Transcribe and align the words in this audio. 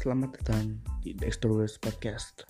Selamat 0.00 0.32
datang 0.32 0.80
di 1.04 1.12
Dexterous 1.12 1.76
Podcast. 1.76 2.48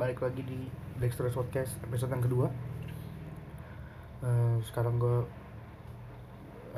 Balik 0.00 0.24
lagi 0.24 0.40
di 0.40 0.72
Dexterous 0.96 1.36
Podcast 1.36 1.76
episode 1.84 2.16
yang 2.16 2.24
kedua. 2.24 2.48
Eh, 4.24 4.56
sekarang 4.72 4.96
gue 4.96 5.28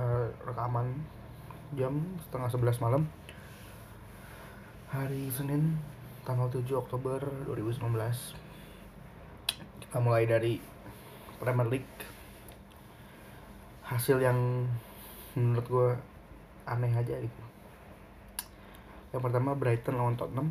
eh, 0.03 0.27
rekaman 0.51 0.99
jam 1.79 2.19
setengah 2.27 2.51
sebelas 2.51 2.83
malam 2.83 3.07
hari 4.91 5.31
Senin 5.31 5.79
tanggal 6.27 6.51
7 6.51 6.67
Oktober 6.75 7.23
2019 7.47 7.87
kita 9.87 10.03
mulai 10.03 10.27
dari 10.27 10.75
Premier 11.37 11.69
League. 11.69 11.97
Hasil 13.87 14.19
yang 14.19 14.67
menurut 15.37 15.67
gue 15.69 15.89
aneh 16.67 16.91
aja 16.97 17.15
gitu. 17.21 17.43
Yang 19.15 19.23
pertama 19.31 19.55
Brighton 19.55 19.97
lawan 19.97 20.17
Tottenham. 20.19 20.49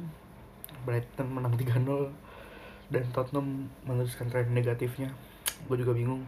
Brighton 0.86 1.28
menang 1.34 1.58
3-0 1.58 2.14
dan 2.94 3.04
Tottenham 3.12 3.70
meneruskan 3.84 4.30
tren 4.30 4.54
negatifnya. 4.54 5.12
Gue 5.66 5.82
juga 5.82 5.98
bingung. 5.98 6.24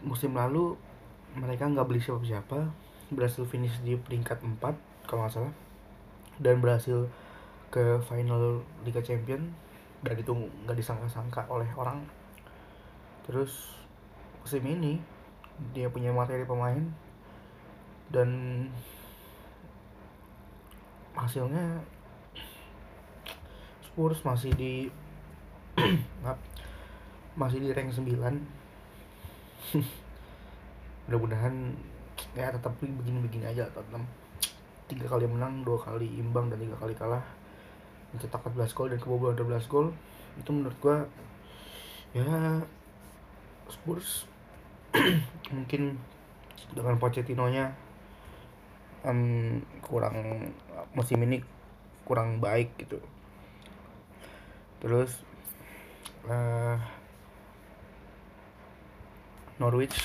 Musim 0.00 0.32
lalu 0.38 0.78
mereka 1.36 1.68
nggak 1.68 1.86
beli 1.86 2.00
siapa-siapa. 2.00 2.70
Berhasil 3.10 3.42
finish 3.44 3.82
di 3.82 3.98
peringkat 3.98 4.40
4 4.46 5.06
kalau 5.10 5.26
nggak 5.26 5.34
salah. 5.34 5.54
Dan 6.40 6.62
berhasil 6.62 7.10
ke 7.68 7.98
final 8.06 8.62
Liga 8.86 9.02
Champion. 9.02 9.50
Dan 10.00 10.14
itu 10.16 10.32
nggak 10.32 10.78
disangka-sangka 10.78 11.44
oleh 11.52 11.68
orang 11.76 12.00
terus 13.30 13.78
musim 14.42 14.66
ini 14.66 14.98
dia 15.70 15.86
punya 15.86 16.10
materi 16.10 16.42
pemain. 16.42 16.82
Dan 18.10 18.30
hasilnya 21.14 21.78
Spurs 23.86 24.26
masih 24.26 24.50
di 24.58 24.90
masih 27.40 27.62
di 27.62 27.70
rank 27.70 27.94
9 27.94 28.02
mudah-mudahan 31.06 31.54
ya 32.34 32.50
tetap 32.50 32.74
begini-begini 32.82 33.46
aja 33.46 33.70
Tottenham. 33.70 34.02
Tiga 34.90 35.06
kali 35.06 35.30
menang 35.30 35.62
dua 35.62 35.78
kali 35.78 36.18
imbang 36.18 36.50
dan 36.50 36.58
tiga 36.58 36.74
kali 36.82 36.98
kalah. 36.98 37.22
Mencetak 38.10 38.42
14 38.42 38.74
gol 38.74 38.90
dan 38.90 38.98
kebobolan 38.98 39.38
12 39.38 39.70
gol. 39.70 39.94
Itu 40.34 40.50
menurut 40.50 40.74
gua 40.82 41.06
ya 42.10 42.26
Spurs. 43.70 44.26
Mungkin 45.54 45.96
dengan 46.74 46.98
Pochettino 46.98 47.46
nya 47.50 47.74
um, 49.06 49.58
kurang 49.82 50.50
musim 50.92 51.22
ini 51.24 51.40
kurang 52.04 52.42
baik 52.42 52.74
gitu. 52.78 52.98
Terus 54.82 55.14
uh, 56.26 56.76
Norwich 59.60 59.96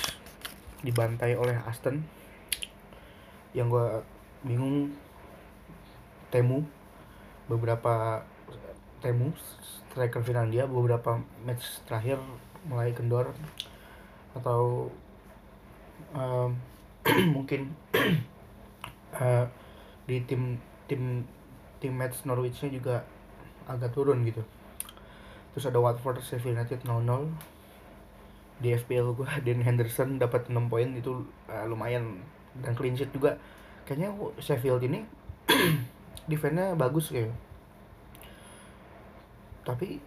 dibantai 0.84 1.34
oleh 1.34 1.56
Aston. 1.66 2.04
Yang 3.56 3.66
gua 3.72 3.86
bingung 4.44 4.92
Temu 6.28 6.60
beberapa 7.48 8.20
Temu 9.00 9.32
striker 9.96 10.20
Finlandia 10.20 10.68
beberapa 10.68 11.22
match 11.46 11.80
terakhir 11.88 12.20
mulai 12.66 12.90
kendor 12.92 13.30
atau 14.36 14.90
um, 16.12 16.50
mungkin 17.36 17.72
uh, 19.16 19.46
di 20.08 20.22
tim 20.26 20.60
tim 20.86 21.26
tim 21.82 21.92
match 21.94 22.22
Norwichnya 22.26 22.70
juga 22.70 23.02
agak 23.66 23.94
turun 23.94 24.22
gitu. 24.26 24.42
Terus 25.56 25.72
ada 25.72 25.80
Watford 25.80 26.20
Sheffield 26.20 26.54
United 26.60 26.84
0-0 26.84 27.32
di 28.56 28.72
FPL 28.72 29.12
gue 29.16 29.28
Dan 29.46 29.60
Henderson 29.64 30.20
dapat 30.20 30.48
6 30.48 30.72
poin 30.72 30.88
itu 30.92 31.26
uh, 31.48 31.64
lumayan. 31.66 32.20
Dan 32.56 32.72
clean 32.72 32.96
sheet 32.96 33.12
juga. 33.12 33.36
Kayaknya 33.84 34.16
Sheffield 34.40 34.82
ini 34.84 35.04
defense-nya 36.30 36.76
bagus 36.76 37.12
kayak. 37.12 37.32
Tapi 39.66 40.00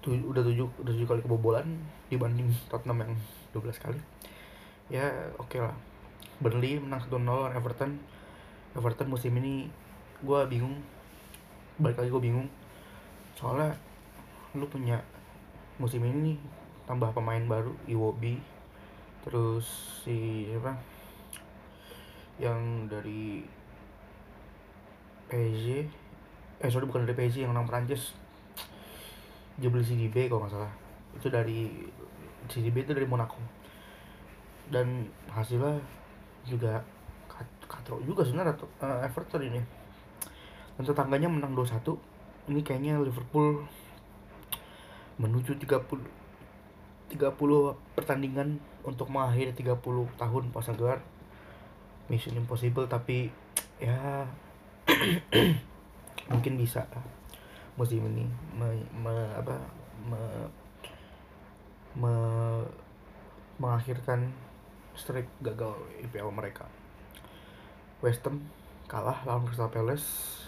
tu, 0.00 0.16
udah 0.16 0.40
tujuh 0.40 0.68
udah 0.80 0.92
tujuh 0.96 1.08
kali 1.08 1.20
kebobolan 1.20 1.66
dibanding 2.08 2.48
Tottenham 2.72 3.04
yang 3.04 3.12
12 3.52 3.76
kali. 3.76 4.00
Ya 4.88 5.06
oke 5.36 5.56
okay 5.56 5.60
lah. 5.62 5.76
Burnley 6.40 6.80
menang 6.80 7.04
1-0 7.04 7.20
lawan 7.24 7.52
Everton. 7.52 8.00
Everton 8.72 9.08
musim 9.12 9.36
ini 9.36 9.68
gue 10.24 10.40
bingung. 10.48 10.80
Balik 11.76 12.00
lagi 12.00 12.10
gue 12.10 12.22
bingung. 12.22 12.48
Soalnya 13.36 13.76
lu 14.56 14.66
punya 14.66 15.04
musim 15.76 16.02
ini 16.04 16.34
nih 16.34 16.38
tambah 16.88 17.14
pemain 17.14 17.40
baru 17.46 17.72
Iwobi 17.86 18.40
terus 19.22 19.68
si 20.02 20.48
apa? 20.56 20.80
Yang 22.40 22.60
dari 22.88 23.24
PSG 25.30 25.86
eh 26.60 26.68
sorry 26.68 26.84
bukan 26.84 27.08
dari 27.08 27.16
PSG 27.16 27.48
yang 27.48 27.56
orang 27.56 27.64
Prancis 27.64 28.12
beli 29.68 29.84
CDB 29.84 30.32
kalau 30.32 30.46
nggak 30.46 30.56
salah. 30.56 30.72
Itu 31.12 31.28
dari 31.28 31.68
CDB 32.48 32.88
itu 32.88 32.96
dari 32.96 33.04
Monaco. 33.04 33.36
Dan 34.72 35.04
hasilnya 35.28 35.76
juga 36.48 36.80
katro 37.68 38.00
juga 38.02 38.24
sebenarnya 38.24 38.56
uh, 38.80 39.04
Everton 39.04 39.44
ini. 39.44 39.60
Dan 40.80 40.82
tetangganya 40.88 41.28
menang 41.28 41.52
2-1 41.52 41.84
ini 42.48 42.64
kayaknya 42.64 42.96
Liverpool 42.96 43.68
menuju 45.20 45.60
30 45.60 45.84
30 47.10 47.28
pertandingan 47.98 48.62
untuk 48.86 49.10
mengakhiri 49.12 49.52
30 49.52 49.76
tahun 50.16 50.44
pasang 50.54 50.78
gelar 50.78 51.02
Mission 52.06 52.38
Impossible 52.38 52.86
tapi 52.86 53.28
ya 53.82 54.24
mungkin 56.32 56.54
bisa 56.56 56.86
musim 57.80 58.04
ini 58.12 58.28
me, 58.52 58.68
me, 58.92 59.14
apa 59.32 59.56
me, 60.04 60.20
me, 61.96 62.12
mengakhirkan 63.56 64.28
streak 64.92 65.24
gagal 65.40 65.72
IPL 66.04 66.28
mereka. 66.28 66.68
West 68.04 68.20
Ham 68.28 68.44
kalah 68.84 69.24
lawan 69.24 69.48
Crystal 69.48 69.72
Palace. 69.72 70.44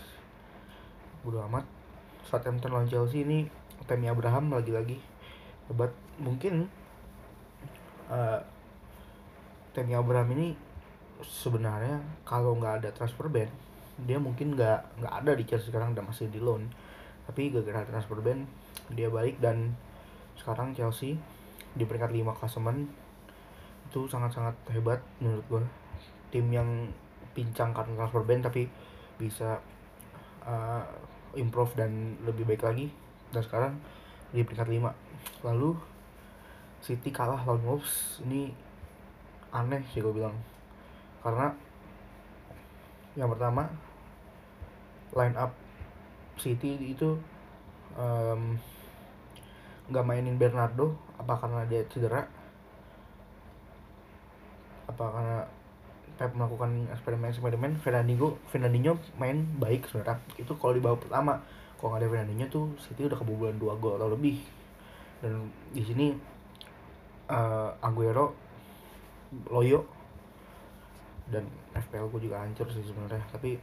Bodo 1.25 1.41
amat. 1.49 1.65
Southampton 2.29 2.69
lawan 2.69 2.93
Chelsea 2.93 3.25
ini 3.25 3.49
Tammy 3.89 4.13
Abraham 4.13 4.53
lagi-lagi 4.53 5.01
hebat. 5.73 5.97
Mungkin 6.21 6.69
uh, 8.13 8.41
Tammy 9.73 9.97
Abraham 9.97 10.37
ini 10.37 10.53
sebenarnya 11.25 12.05
kalau 12.29 12.61
nggak 12.61 12.85
ada 12.85 12.89
transfer 12.93 13.33
ban 13.33 13.49
dia 14.05 14.19
mungkin 14.21 14.53
nggak 14.53 15.01
nggak 15.01 15.15
ada 15.23 15.33
di 15.33 15.45
Chelsea 15.49 15.71
sekarang 15.71 15.97
udah 15.97 16.05
masih 16.05 16.27
di 16.29 16.43
loan 16.43 16.67
tapi 17.29 17.55
gara-gara 17.55 17.87
transfer 17.87 18.19
ban 18.19 18.45
dia 18.93 19.09
balik 19.09 19.39
dan 19.39 19.73
sekarang 20.35 20.75
Chelsea 20.75 21.17
di 21.73 21.85
peringkat 21.87 22.13
5 22.13 22.39
klasemen. 22.39 22.91
Itu 23.89 24.09
sangat-sangat 24.09 24.57
hebat 24.73 25.01
menurut 25.23 25.45
gue 25.49 25.63
tim 26.33 26.49
yang 26.49 26.89
pincang 27.37 27.73
karena 27.77 28.05
transfer 28.05 28.25
ban 28.25 28.41
tapi 28.41 28.69
bisa 29.21 29.61
uh, 30.45 30.85
improve 31.37 31.73
dan 31.77 32.17
lebih 32.27 32.45
baik 32.45 32.65
lagi 32.65 32.93
dan 33.33 33.41
sekarang 33.45 33.73
di 34.33 34.45
peringkat 34.45 34.69
5 34.69 35.45
lalu 35.45 35.77
City 36.83 37.15
kalah 37.15 37.39
lawan 37.47 37.63
Wolves 37.63 38.19
ini 38.27 38.51
aneh 39.55 39.87
sih 39.95 40.03
gue 40.03 40.11
bilang. 40.11 40.35
Karena 41.23 41.55
yang 43.15 43.31
pertama 43.31 43.71
line 45.15 45.37
up 45.39 45.55
City 46.41 46.77
itu 46.81 47.19
nggak 49.89 50.05
um, 50.05 50.09
mainin 50.09 50.41
Bernardo 50.41 50.97
apa 51.21 51.39
karena 51.39 51.63
dia 51.69 51.83
cedera? 51.89 52.25
Apa 54.89 55.05
karena 55.13 55.39
Pep 56.13 56.37
melakukan 56.37 56.93
eksperimen-eksperimen 56.93 57.81
Fernandinho 57.81 58.37
Fernandinho 58.53 59.01
main 59.17 59.49
baik 59.57 59.89
sebenarnya. 59.89 60.21
Itu 60.37 60.55
kalau 60.61 60.77
di 60.77 60.83
babak 60.85 61.09
pertama 61.09 61.41
kalau 61.81 61.97
nggak 61.97 62.05
ada 62.05 62.09
Fernandinho 62.13 62.47
tuh 62.53 62.65
City 62.79 63.09
udah 63.09 63.19
kebobolan 63.19 63.57
dua 63.57 63.75
gol 63.81 63.97
atau 63.97 64.13
lebih. 64.13 64.39
Dan 65.25 65.51
di 65.73 65.83
sini 65.83 66.13
uh, 67.31 67.75
Aguero 67.81 68.35
Loyo 69.49 69.89
dan 71.33 71.49
FPL 71.73 72.13
gue 72.13 72.29
juga 72.29 72.45
hancur 72.45 72.69
sih 72.69 72.85
sebenarnya. 72.85 73.25
Tapi 73.33 73.57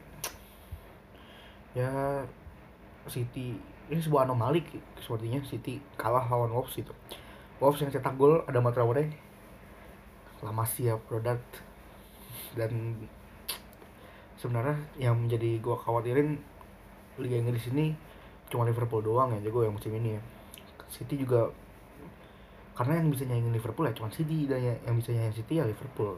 ya 1.77 2.25
City 3.07 3.56
ini 3.90 4.00
sebuah 4.01 4.28
anomali 4.28 4.66
sepertinya 5.00 5.40
City 5.46 5.80
kalah 5.96 6.28
lawan 6.28 6.51
Wolves 6.51 6.75
itu 6.78 6.94
Wolves 7.60 7.80
yang 7.80 7.92
cetak 7.92 8.16
gol 8.19 8.44
ada 8.48 8.60
Traore 8.72 9.30
La 10.40 10.51
Masia 10.56 10.96
produk 10.96 11.40
dan 12.56 12.96
sebenarnya 14.40 14.80
yang 14.96 15.19
menjadi 15.19 15.60
gue 15.60 15.75
khawatirin 15.75 16.40
Liga 17.19 17.36
Inggris 17.36 17.68
ini 17.75 17.92
cuma 18.48 18.63
Liverpool 18.63 19.04
doang 19.04 19.36
ya 19.36 19.40
jago 19.44 19.68
yang 19.68 19.75
musim 19.75 19.92
ini 19.94 20.16
ya. 20.16 20.22
City 20.90 21.19
juga 21.19 21.52
karena 22.74 23.04
yang 23.04 23.12
bisa 23.12 23.28
nyanyiin 23.28 23.52
Liverpool 23.52 23.86
ya 23.86 23.94
cuma 23.94 24.07
City 24.07 24.48
dan 24.48 24.63
ya, 24.63 24.74
yang 24.88 24.95
bisa 24.95 25.12
nyanyiin 25.12 25.36
City 25.36 25.60
ya 25.60 25.68
Liverpool. 25.68 26.16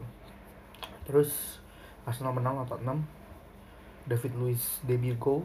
Terus 1.02 1.58
Arsenal 2.06 2.38
menang 2.38 2.62
4-6 2.62 3.02
David 4.06 4.32
Luiz 4.38 4.62
debut 4.86 5.18
goal 5.18 5.42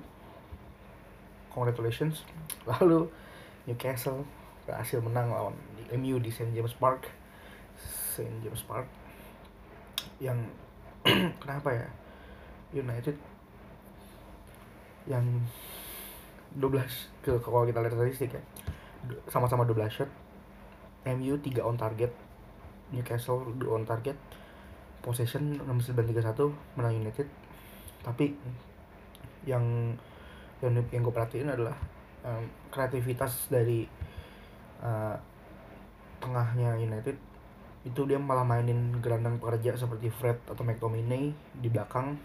congratulations. 1.57 2.21
Lalu 2.69 3.09
Newcastle 3.65 4.21
berhasil 4.69 5.01
menang 5.01 5.33
lawan 5.33 5.57
MU 5.97 6.21
di 6.21 6.29
St 6.29 6.53
James 6.53 6.77
Park. 6.77 7.09
St 8.13 8.29
James 8.45 8.61
Park 8.69 8.85
yang 10.21 10.37
kenapa 11.41 11.73
ya? 11.73 11.87
United 12.77 13.15
yang 15.07 15.23
12 16.59 16.83
ke 17.23 17.31
kalau 17.39 17.63
kita 17.63 17.79
lihat 17.79 17.95
statistik 17.95 18.35
ya 18.35 18.43
sama-sama 19.31 19.63
12 19.65 19.87
shot. 19.89 20.11
MU 21.07 21.39
3 21.39 21.63
on 21.63 21.79
target 21.79 22.11
Newcastle 22.91 23.55
2 23.55 23.63
on 23.71 23.83
target 23.87 24.19
possession 24.99 25.55
6931 25.63 26.51
menang 26.75 26.93
United. 26.99 27.27
Tapi 28.03 28.35
yang 29.47 29.95
yang, 30.61 30.73
yang 30.89 31.01
gue 31.05 31.13
perhatiin 31.13 31.49
adalah 31.53 31.77
um, 32.25 32.43
kreativitas 32.73 33.49
dari 33.49 33.85
uh, 34.81 35.15
tengahnya 36.17 36.77
United 36.81 37.15
itu 37.85 38.01
dia 38.03 38.19
malah 38.19 38.43
mainin 38.43 38.99
gelandang 38.99 39.39
pekerja 39.39 39.79
seperti 39.79 40.11
Fred 40.11 40.43
atau 40.49 40.65
McTominay 40.67 41.31
di 41.55 41.67
belakang 41.71 42.19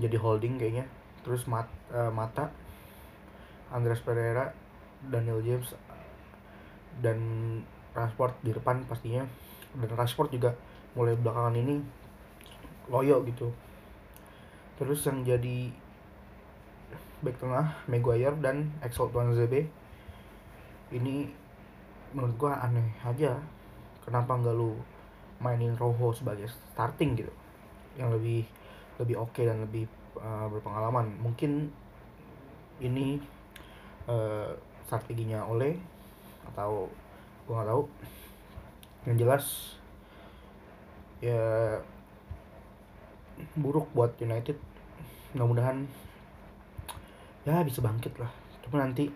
jadi 0.00 0.16
holding 0.16 0.56
kayaknya. 0.56 0.88
Terus 1.20 1.44
mat, 1.44 1.68
uh, 1.92 2.08
mata 2.08 2.48
Andres 3.68 4.00
Pereira 4.00 4.54
Daniel 5.04 5.44
James 5.44 5.76
dan 7.04 7.18
Rashford 7.92 8.40
di 8.40 8.56
depan 8.56 8.88
pastinya. 8.88 9.28
Dan 9.76 9.92
Rashford 9.92 10.32
juga 10.32 10.56
mulai 10.96 11.18
belakangan 11.20 11.56
ini 11.60 11.76
loyo 12.88 13.20
gitu. 13.28 13.52
Terus 14.80 15.04
yang 15.04 15.20
jadi 15.20 15.68
back 17.26 17.42
tengah 17.42 17.74
Maguire 17.90 18.38
dan 18.38 18.70
Axel 18.78 19.10
Tuanzebe 19.10 19.66
ini 20.94 21.26
menurut 22.14 22.38
gua 22.38 22.62
aneh 22.62 22.94
aja 23.02 23.34
kenapa 24.06 24.38
nggak 24.38 24.54
lu 24.54 24.78
mainin 25.42 25.74
Rojo 25.74 26.14
sebagai 26.14 26.46
starting 26.46 27.18
gitu? 27.18 27.34
Yang 27.98 28.22
lebih 28.22 28.40
lebih 29.02 29.16
oke 29.18 29.34
okay 29.34 29.44
dan 29.50 29.66
lebih 29.66 29.90
uh, 30.22 30.46
berpengalaman. 30.46 31.18
Mungkin 31.18 31.74
ini 32.78 33.18
uh, 34.06 34.54
strateginya 34.86 35.42
oleh 35.50 35.74
atau 36.54 36.86
gua 37.50 37.66
nggak 37.66 37.68
tahu. 37.74 37.82
Yang 39.10 39.16
jelas 39.18 39.44
ya 41.18 41.42
buruk 43.58 43.90
buat 43.90 44.14
United. 44.22 44.54
Mudah-mudahan 45.34 46.05
ya 47.46 47.62
bisa 47.62 47.78
bangkit 47.78 48.18
lah. 48.18 48.28
Cuma 48.66 48.82
nanti 48.82 49.06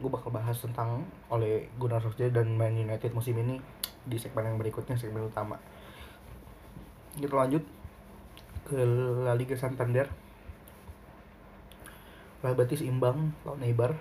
gue 0.00 0.08
bakal 0.08 0.32
bahas 0.32 0.56
tentang 0.56 1.04
oleh 1.28 1.68
Gunnar 1.76 2.00
Solskjaer 2.00 2.32
dan 2.32 2.54
Man 2.56 2.78
United 2.78 3.12
musim 3.12 3.36
ini 3.36 3.60
di 4.06 4.16
segmen 4.16 4.48
yang 4.48 4.56
berikutnya 4.56 4.96
segmen 4.96 5.26
utama. 5.28 5.58
Kita 7.18 7.34
lanjut 7.34 7.66
ke 8.70 8.78
La 9.26 9.34
Liga 9.34 9.58
Santander. 9.58 10.06
Real 12.40 12.56
Betis 12.56 12.80
imbang 12.86 13.34
lawan 13.44 13.66
Eibar. 13.66 13.98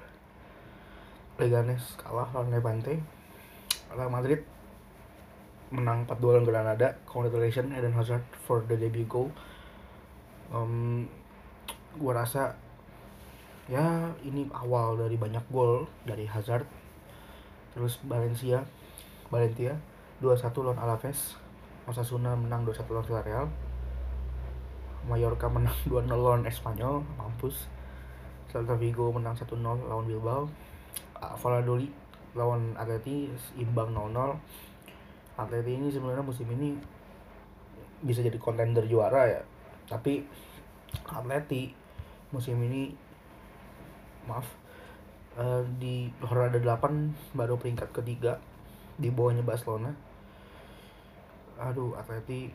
Leganes 1.42 1.98
kalah 1.98 2.30
lawan 2.32 2.54
Levante. 2.54 3.02
Real 3.92 4.14
Madrid 4.14 4.46
menang 5.74 6.06
4-2 6.06 6.38
lawan 6.38 6.46
Granada. 6.46 6.96
Congratulations 7.10 7.74
Eden 7.74 7.98
Hazard 7.98 8.24
for 8.46 8.62
the 8.70 8.78
debut 8.78 9.10
goal. 9.10 9.34
Um, 10.54 11.10
gua 11.98 12.24
rasa 12.24 12.69
ya 13.70 14.10
ini 14.26 14.50
awal 14.50 14.98
dari 14.98 15.16
banyak 15.16 15.46
gol 15.54 15.86
dari 16.04 16.26
Hazard. 16.26 16.66
Terus 17.78 18.02
Valencia 18.02 18.66
Valencia 19.30 19.78
2-1 20.26 20.66
lawan 20.66 20.82
Alaves. 20.82 21.38
Osasuna 21.86 22.34
menang 22.34 22.66
2-1 22.66 22.90
lawan 22.90 23.06
Villarreal. 23.06 23.48
Mallorca 25.06 25.48
menang 25.48 25.78
2-0 25.90 26.10
lawan 26.10 26.44
Espanyol 26.50 27.06
mampus. 27.16 27.70
Celta 28.50 28.74
Vigo 28.74 29.14
menang 29.14 29.38
1-0 29.38 29.62
lawan 29.62 30.06
Bilbao. 30.10 30.50
Valladolid 31.20 31.94
lawan 32.34 32.74
Atleti 32.78 33.30
imbang 33.58 33.90
0-0 33.92 34.38
Atleti 35.40 35.72
ini 35.76 35.88
sebenarnya 35.90 36.22
musim 36.22 36.46
ini 36.52 36.76
bisa 38.04 38.20
jadi 38.20 38.36
kontender 38.42 38.84
juara 38.90 39.30
ya. 39.30 39.42
Tapi 39.88 40.26
Atleti 41.08 41.72
musim 42.34 42.60
ini 42.60 43.09
maaf. 44.30 44.48
Uh, 45.40 45.64
di 45.82 46.12
roda 46.22 46.60
8 46.62 47.34
baru 47.34 47.56
peringkat 47.58 47.90
ketiga 47.96 48.38
di 49.00 49.10
bawahnya 49.10 49.42
Barcelona. 49.42 49.90
Aduh 51.58 51.98
Atleti 51.98 52.54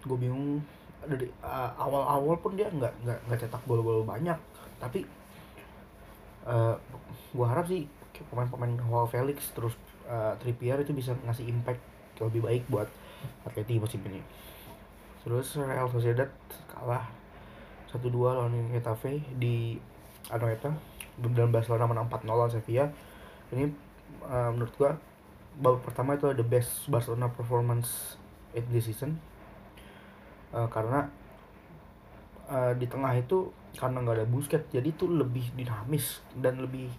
gue 0.00 0.18
bingung. 0.18 0.64
Dari 1.00 1.28
uh, 1.40 1.70
awal-awal 1.80 2.36
pun 2.40 2.56
dia 2.56 2.68
nggak 2.68 2.92
nggak 3.04 3.18
nggak 3.28 3.38
cetak 3.44 3.62
gol-gol 3.68 4.04
banyak. 4.04 4.36
Tapi 4.80 5.04
uh, 6.48 6.76
gue 7.36 7.46
harap 7.46 7.68
sih 7.68 7.84
pemain-pemain 8.20 8.76
Joao 8.76 9.08
Felix 9.08 9.48
terus 9.56 9.72
uh, 10.04 10.36
Trippier 10.36 10.76
itu 10.84 10.92
bisa 10.92 11.16
ngasih 11.24 11.48
impact 11.48 11.80
lebih 12.20 12.44
baik 12.44 12.62
buat 12.68 12.88
Atleti 13.48 13.80
musim 13.80 14.04
ini. 14.04 14.20
Terus 15.24 15.56
Real 15.56 15.88
Sociedad 15.88 16.28
kalah 16.68 17.08
1-2 17.92 18.12
lawan 18.12 18.54
Getafe 18.72 19.24
di 19.36 19.76
Anoeta 20.28 20.76
dan 21.20 21.48
Barcelona 21.52 21.88
menang 21.88 22.06
4-0 22.08 22.28
lawan 22.28 22.52
Sevilla. 22.52 22.88
Ini 23.52 23.64
uh, 24.24 24.50
menurut 24.52 24.72
gua 24.76 24.92
babak 25.60 25.82
pertama 25.92 26.16
itu 26.16 26.30
ada 26.30 26.40
best 26.40 26.88
Barcelona 26.88 27.28
performance 27.32 28.16
in 28.56 28.64
this 28.72 28.88
season. 28.88 29.20
Uh, 30.50 30.66
karena 30.66 31.06
uh, 32.50 32.72
di 32.74 32.86
tengah 32.90 33.14
itu 33.14 33.52
karena 33.78 34.02
nggak 34.02 34.16
ada 34.18 34.26
Busquets 34.26 34.66
jadi 34.74 34.90
itu 34.90 35.06
lebih 35.06 35.54
dinamis 35.54 36.18
dan 36.34 36.58
lebih 36.58 36.90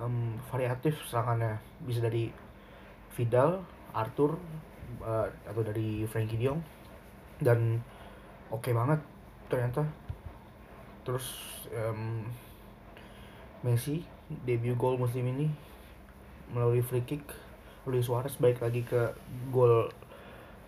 um, 0.00 0.38
variatif 0.50 0.98
serangannya. 1.06 1.60
Bisa 1.82 2.02
dari 2.02 2.30
Vidal, 3.14 3.62
Arthur 3.94 4.38
uh, 5.02 5.26
atau 5.46 5.62
dari 5.62 6.06
Frankie 6.06 6.38
Dion 6.38 6.58
dan 7.38 7.78
oke 8.50 8.66
okay 8.66 8.72
banget 8.74 9.00
ternyata. 9.46 9.82
Terus 11.06 11.26
um, 11.72 12.26
Messi 13.66 14.06
debut 14.44 14.76
gol 14.76 15.00
musim 15.00 15.24
ini 15.24 15.48
melalui 16.52 16.84
free 16.84 17.04
kick 17.04 17.24
Luis 17.88 18.06
Suarez 18.06 18.36
baik 18.36 18.60
lagi 18.60 18.84
ke 18.84 19.16
gol 19.48 19.88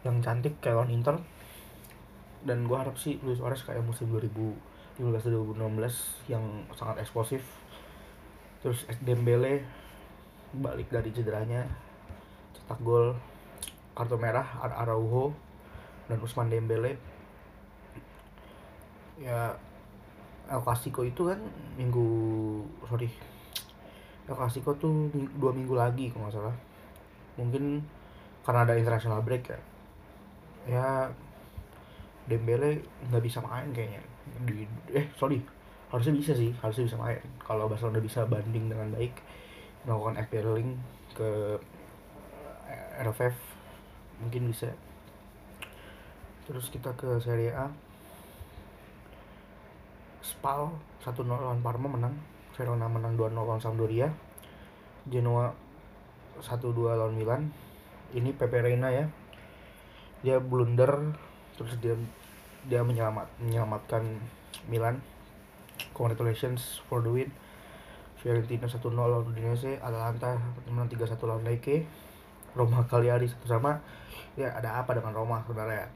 yang 0.02 0.24
cantik 0.24 0.56
kayak 0.64 0.80
lawan 0.80 0.92
Inter. 0.92 1.16
Dan 2.40 2.64
gue 2.64 2.76
harap 2.76 2.96
sih 2.96 3.20
Luis 3.20 3.36
Suarez 3.36 3.60
kayak 3.60 3.84
musim 3.84 4.08
2015-2016 4.96 6.32
yang 6.32 6.44
sangat 6.72 7.04
eksplosif. 7.04 7.44
Terus 8.64 8.88
Dembele 9.04 9.64
balik 10.56 10.88
dari 10.88 11.12
cederanya 11.12 11.68
cetak 12.56 12.80
gol 12.82 13.14
kartu 13.94 14.16
merah 14.16 14.48
Ar 14.64 14.72
Araujo 14.88 15.36
dan 16.08 16.18
Usman 16.24 16.48
Dembele. 16.48 16.96
Ya 19.20 19.60
El 20.50 20.60
Clasico 20.66 21.06
itu 21.06 21.30
kan 21.30 21.38
minggu 21.78 22.06
sorry 22.90 23.06
El 24.26 24.34
Clasico 24.34 24.74
tuh 24.74 25.10
dua 25.38 25.54
minggu 25.54 25.74
lagi 25.78 26.10
kalau 26.10 26.26
nggak 26.26 26.34
salah. 26.34 26.56
Mungkin 27.38 27.82
karena 28.42 28.66
ada 28.66 28.74
international 28.74 29.22
break 29.22 29.46
ya. 29.46 29.60
Ya 30.66 30.86
Dembele 32.26 32.82
nggak 33.10 33.22
bisa 33.22 33.38
main 33.42 33.70
kayaknya. 33.70 34.02
Di 34.46 34.66
eh 34.94 35.06
sorry 35.14 35.38
harusnya 35.90 36.14
bisa 36.14 36.34
sih 36.34 36.50
harusnya 36.58 36.86
bisa 36.90 36.98
main. 36.98 37.22
Kalau 37.42 37.70
Barcelona 37.70 38.02
bisa 38.02 38.26
banding 38.26 38.70
dengan 38.70 38.90
baik 38.94 39.18
melakukan 39.86 40.18
FPL 40.26 40.50
link 40.58 40.70
ke 41.14 41.58
RFF 43.02 43.34
mungkin 44.22 44.50
bisa. 44.50 44.70
Terus 46.46 46.66
kita 46.70 46.94
ke 46.98 47.18
Serie 47.22 47.54
A 47.54 47.89
Spal 50.20 50.68
1-0 51.00 51.26
lawan 51.26 51.64
Parma 51.64 51.88
menang. 51.88 52.14
Verona 52.56 52.86
menang 52.88 53.16
2-0 53.16 53.36
lawan 53.36 53.60
Sampdoria. 53.60 54.12
Genoa 55.08 55.52
1-2 56.40 56.76
lawan 56.96 57.16
Milan. 57.16 57.52
Ini 58.12 58.36
Pepe 58.36 58.60
Reina 58.60 58.92
ya. 58.92 59.08
Dia 60.20 60.36
blunder 60.36 61.16
terus 61.56 61.76
dia 61.80 61.96
dia 62.68 62.84
menyelamat 62.84 63.26
menyelamatkan 63.40 64.04
Milan. 64.68 65.00
Congratulations 65.96 66.84
for 66.88 67.00
the 67.00 67.08
win. 67.08 67.30
Fiorentina 68.20 68.68
1-0 68.68 68.92
lawan 68.92 69.24
Udinese. 69.24 69.80
Atalanta 69.80 70.36
menang 70.68 70.92
3-1 70.92 71.16
lawan 71.24 71.44
Lecce. 71.48 71.88
Roma 72.52 72.84
Cagliari 72.84 73.24
satu 73.30 73.46
sama. 73.48 73.80
Ya 74.36 74.52
ada 74.52 74.82
apa 74.82 74.92
dengan 74.92 75.16
Roma 75.16 75.40
sebenarnya? 75.46 75.88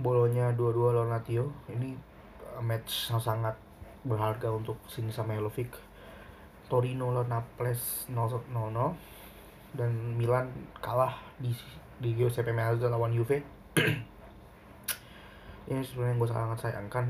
Bolonya 0.00 0.54
2-2 0.56 0.96
lawan 0.96 1.12
Lazio. 1.12 1.52
Ini 1.68 2.13
match 2.62 3.10
yang 3.10 3.22
sangat 3.22 3.56
berharga 4.04 4.52
untuk 4.52 4.76
sini 4.86 5.08
sama 5.08 5.32
Jovic 5.34 5.72
Torino 6.68 7.12
lawan 7.12 7.28
Naples 7.28 8.08
0-0 8.08 8.50
dan 9.74 9.90
Milan 10.16 10.48
kalah 10.80 11.18
di 11.36 11.52
di 11.98 12.14
Giuseppe 12.16 12.52
Meazza 12.54 12.88
lawan 12.88 13.12
Juve. 13.12 13.42
Ini 15.70 15.80
sebenarnya 15.80 16.16
gue 16.20 16.28
sangat 16.28 16.58
sayangkan. 16.60 17.06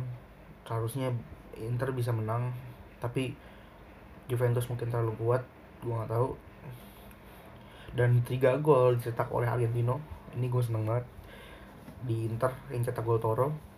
Seharusnya 0.65 1.11
Inter 1.59 1.91
bisa 1.95 2.11
menang 2.11 2.51
tapi 2.99 3.37
Juventus 4.27 4.67
mungkin 4.71 4.89
terlalu 4.89 5.13
kuat 5.21 5.43
gue 5.85 5.95
nggak 5.95 6.11
tahu. 6.11 6.35
Dan 7.95 8.27
tiga 8.27 8.59
gol 8.59 8.99
dicetak 8.99 9.31
oleh 9.31 9.47
Argentino. 9.47 10.03
Ini 10.35 10.47
gue 10.51 10.63
seneng 10.63 10.89
banget. 10.89 11.07
Di 12.05 12.27
Inter 12.27 12.51
yang 12.75 12.83
cetak 12.83 13.07
gol 13.07 13.23
Toro 13.23 13.74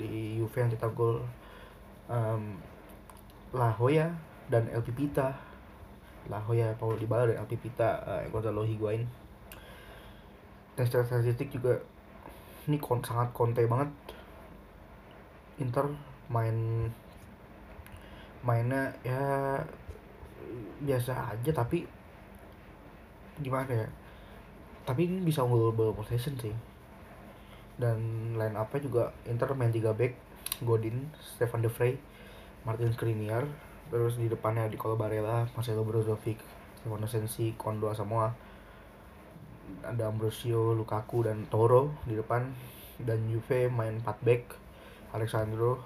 di 0.00 0.40
Juve 0.40 0.56
yang 0.64 0.72
cetak 0.72 0.96
gol 0.96 1.20
um, 2.08 2.56
La 3.52 3.68
Hoya 3.76 4.08
dan 4.48 4.64
El 4.72 4.80
Pipita. 4.80 5.36
La 6.28 6.40
Hoya 6.40 6.72
Paulo 6.80 6.96
Dybala 6.96 7.28
dan 7.28 7.44
El 7.44 7.48
Pipita 7.48 8.00
uh, 8.08 8.24
Gonzalo 8.32 8.64
Higuain. 8.64 9.04
Dan 10.76 10.84
secara 10.88 11.04
statistik 11.04 11.52
juga 11.52 11.76
ini 12.64 12.80
kon 12.80 13.04
sangat 13.04 13.36
konte 13.36 13.60
banget. 13.68 13.92
Inter 15.60 15.92
main 16.32 16.88
mainnya 18.40 18.88
ya 19.04 19.20
biasa 20.80 21.36
aja 21.36 21.52
tapi 21.52 21.84
gimana 23.44 23.84
ya 23.84 23.88
tapi 24.88 25.04
ini 25.04 25.20
bisa 25.20 25.44
unggul 25.44 25.76
ball 25.76 25.92
possession 25.92 26.32
sih 26.40 26.52
dan 27.80 27.96
line 28.36 28.56
up 28.60 28.70
juga 28.76 29.16
Inter 29.24 29.56
main 29.56 29.72
3 29.72 29.96
back 29.96 30.12
Godin, 30.60 31.08
Stefan 31.16 31.64
De 31.64 31.72
Vrij, 31.72 31.96
Martin 32.68 32.92
Skriniar 32.92 33.48
terus 33.90 34.14
di 34.20 34.30
depannya 34.30 34.70
di 34.70 34.78
Barella, 34.94 35.50
Marcelo 35.56 35.82
Brozovic, 35.82 36.38
Stefano 36.78 37.08
Sensi, 37.10 37.56
Kondo 37.58 37.90
semua 37.90 38.30
ada 39.82 40.10
Ambrosio, 40.10 40.74
Lukaku 40.74 41.26
dan 41.26 41.46
Toro 41.50 41.94
di 42.06 42.14
depan. 42.18 42.50
Dan 43.00 43.32
Juve 43.32 43.72
main 43.72 43.96
4 44.04 44.20
back 44.20 44.42
Alexandro, 45.16 45.80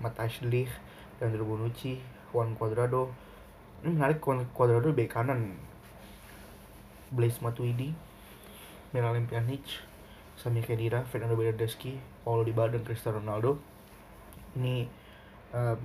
de 0.00 0.40
Ligt, 0.48 0.72
Andrew 1.20 1.44
Bonucci, 1.44 2.00
Juan 2.32 2.56
Cuadrado. 2.56 3.12
Ini 3.84 3.92
menarik 3.92 4.18
Juan 4.24 4.48
Cuadrado 4.50 4.88
di 4.90 5.04
kanan. 5.04 5.60
Blaise 7.12 7.38
Matuidi, 7.44 7.92
Miralem 8.90 9.28
Pjanic, 9.28 9.84
Sami 10.34 10.60
Khedira, 10.60 11.06
Fernando 11.06 11.38
Bernardeschi, 11.38 11.96
Paulo 12.26 12.42
Dybala 12.42 12.74
dan 12.74 12.82
Cristiano 12.82 13.22
Ronaldo. 13.22 13.58
Ini 14.58 14.86
um, 15.54 15.80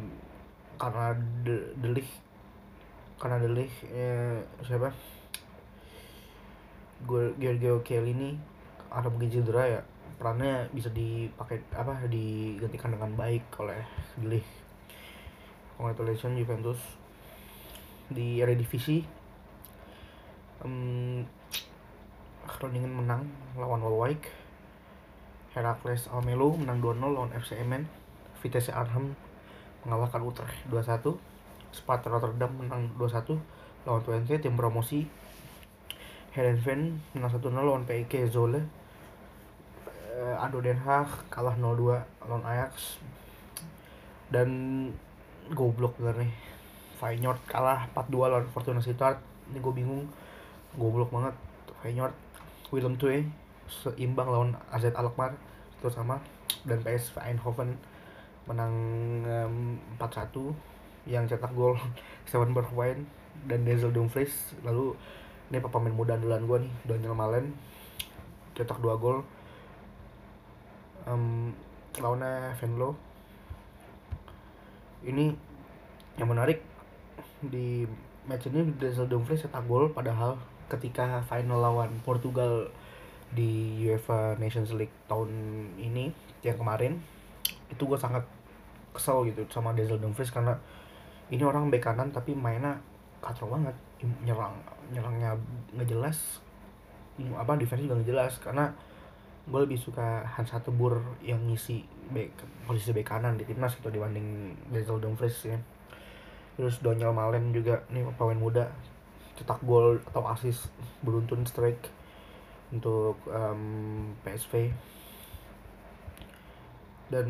karena 0.79 1.13
de 1.45 1.75
Delik 1.77 2.07
karena 3.19 3.37
Delik 3.43 3.69
eh, 3.91 4.39
siapa? 4.63 4.95
Gue 7.03 7.35
Giorgio 7.39 7.83
ini 8.03 8.35
ada 8.89 9.07
mungkin 9.11 9.29
cedera 9.29 9.63
ya 9.67 9.81
perannya 10.19 10.67
bisa 10.75 10.91
dipakai 10.91 11.63
apa 11.71 12.03
digantikan 12.09 12.91
dengan 12.91 13.15
baik 13.15 13.47
oleh 13.59 13.83
Delik. 14.19 14.43
Congratulations 15.77 16.35
Juventus. 16.35 16.81
Di 18.09 18.41
Eredivisie 18.41 19.05
um, 20.65 21.21
Groningen 22.47 22.93
menang 23.03 23.27
lawan 23.59 23.83
Waalwijk 23.83 24.29
Heracles 25.51 26.07
Almelo 26.13 26.55
menang 26.55 26.79
2-0 26.79 27.01
lawan 27.01 27.33
FC 27.33 27.59
Emmen 27.59 27.89
Vitesse 28.39 28.71
Arnhem 28.71 29.17
mengalahkan 29.83 30.23
Utrecht 30.23 30.55
2-1 30.71 31.19
Sparta 31.75 32.07
Rotterdam 32.07 32.51
menang 32.55 32.89
2-1 32.97 33.35
lawan 33.85 34.01
Twente 34.03 34.35
tim 34.41 34.57
promosi. 34.57 35.05
Herenveen 36.33 37.01
menang 37.17 37.31
1-0 37.33 37.49
lawan 37.57 37.83
PIK 37.89 38.29
Zole 38.29 38.61
uh, 40.13 40.43
Ado 40.43 40.61
Den 40.61 40.77
Haag 40.77 41.29
kalah 41.29 41.55
0-2 41.57 41.97
lawan 42.25 42.43
Ajax. 42.45 43.01
Dan 44.29 44.49
goblok 45.53 45.97
bener 45.97 46.25
nih. 46.25 46.33
Feyenoord 46.99 47.41
kalah 47.49 47.89
4-2 47.97 48.29
lawan 48.29 48.45
Fortuna 48.51 48.81
Sittard. 48.81 49.17
Ini 49.49 49.57
gue 49.57 49.73
bingung. 49.73 50.05
Goblok 50.77 51.09
banget 51.09 51.33
Feyenoord 51.81 52.13
Willem 52.69 53.01
Tue 53.01 53.25
seimbang 53.65 54.29
lawan 54.29 54.53
AZ 54.69 54.85
Alkmaar 54.93 55.33
itu 55.77 55.89
sama 55.89 56.21
dan 56.65 56.81
PSV 56.85 57.17
Eindhoven 57.17 57.73
menang 58.45 58.73
um, 59.25 59.77
4-1 60.01 61.09
yang 61.09 61.25
cetak 61.25 61.53
gol 61.53 61.77
Steven 62.29 62.53
Bergwijn 62.53 63.05
dan 63.49 63.65
Denzel 63.65 63.93
Dumfries. 63.93 64.53
Lalu 64.61 64.93
ini 65.49 65.57
pemain 65.61 65.93
muda 65.93 66.13
andalan 66.13 66.45
gue 66.45 66.57
nih 66.65 66.73
Daniel 66.85 67.17
Malen 67.17 67.53
cetak 68.53 68.77
dua 68.81 68.97
gol. 69.01 69.25
Um, 71.09 71.55
lawannya 71.97 72.53
Venlo. 72.61 72.93
Ini 75.01 75.33
yang 76.19 76.29
menarik 76.29 76.61
di 77.39 77.87
match 78.27 78.51
ini 78.51 78.75
Denzel 78.77 79.09
Dumfries 79.09 79.41
cetak 79.41 79.65
gol 79.65 79.89
padahal 79.89 80.37
ketika 80.69 81.25
final 81.25 81.59
lawan 81.59 81.89
Portugal 82.05 82.69
di 83.33 83.77
UEFA 83.85 84.37
Nations 84.37 84.73
League 84.73 84.93
tahun 85.05 85.29
ini 85.77 86.13
yang 86.41 86.57
kemarin 86.57 86.97
itu 87.69 87.85
gue 87.85 87.97
sangat 87.97 88.25
kesel 88.93 89.25
gitu 89.29 89.45
sama 89.53 89.73
Denzel 89.77 90.01
Dumfries 90.01 90.33
karena 90.33 90.57
ini 91.29 91.45
orang 91.45 91.69
bek 91.69 91.85
kanan 91.85 92.09
tapi 92.09 92.33
mainnya 92.33 92.81
kacau 93.21 93.49
banget. 93.49 93.75
Nyerang 94.25 94.55
nyerangnya 94.89 95.37
nggak 95.75 95.89
jelas 95.89 96.41
apa 97.19 97.59
defense 97.59 97.83
juga 97.83 97.99
nggak 97.99 98.09
jelas 98.09 98.33
karena 98.39 98.71
gue 99.49 99.59
lebih 99.59 99.75
suka 99.75 100.23
Hans 100.23 100.53
Hatebur 100.55 101.01
yang 101.25 101.41
ngisi 101.49 101.83
back, 102.13 102.31
posisi 102.65 102.93
bek 102.95 103.05
kanan 103.05 103.35
di 103.37 103.45
timnas 103.45 103.75
gitu 103.77 103.89
dibanding 103.93 104.57
Denzel 104.73 105.01
Dumfries 105.01 105.37
ya. 105.45 105.57
Terus 106.57 106.81
Daniel 106.81 107.13
Malen 107.13 107.53
juga 107.53 107.85
nih 107.93 108.03
pemain 108.17 108.39
muda 108.39 108.65
cetak 109.39 109.63
gol 109.63 110.03
atau 110.11 110.27
asis 110.27 110.67
beruntun 110.99 111.47
strike 111.47 111.87
untuk 112.75 113.15
um, 113.31 114.11
PSV 114.27 114.75
dan 117.09 117.27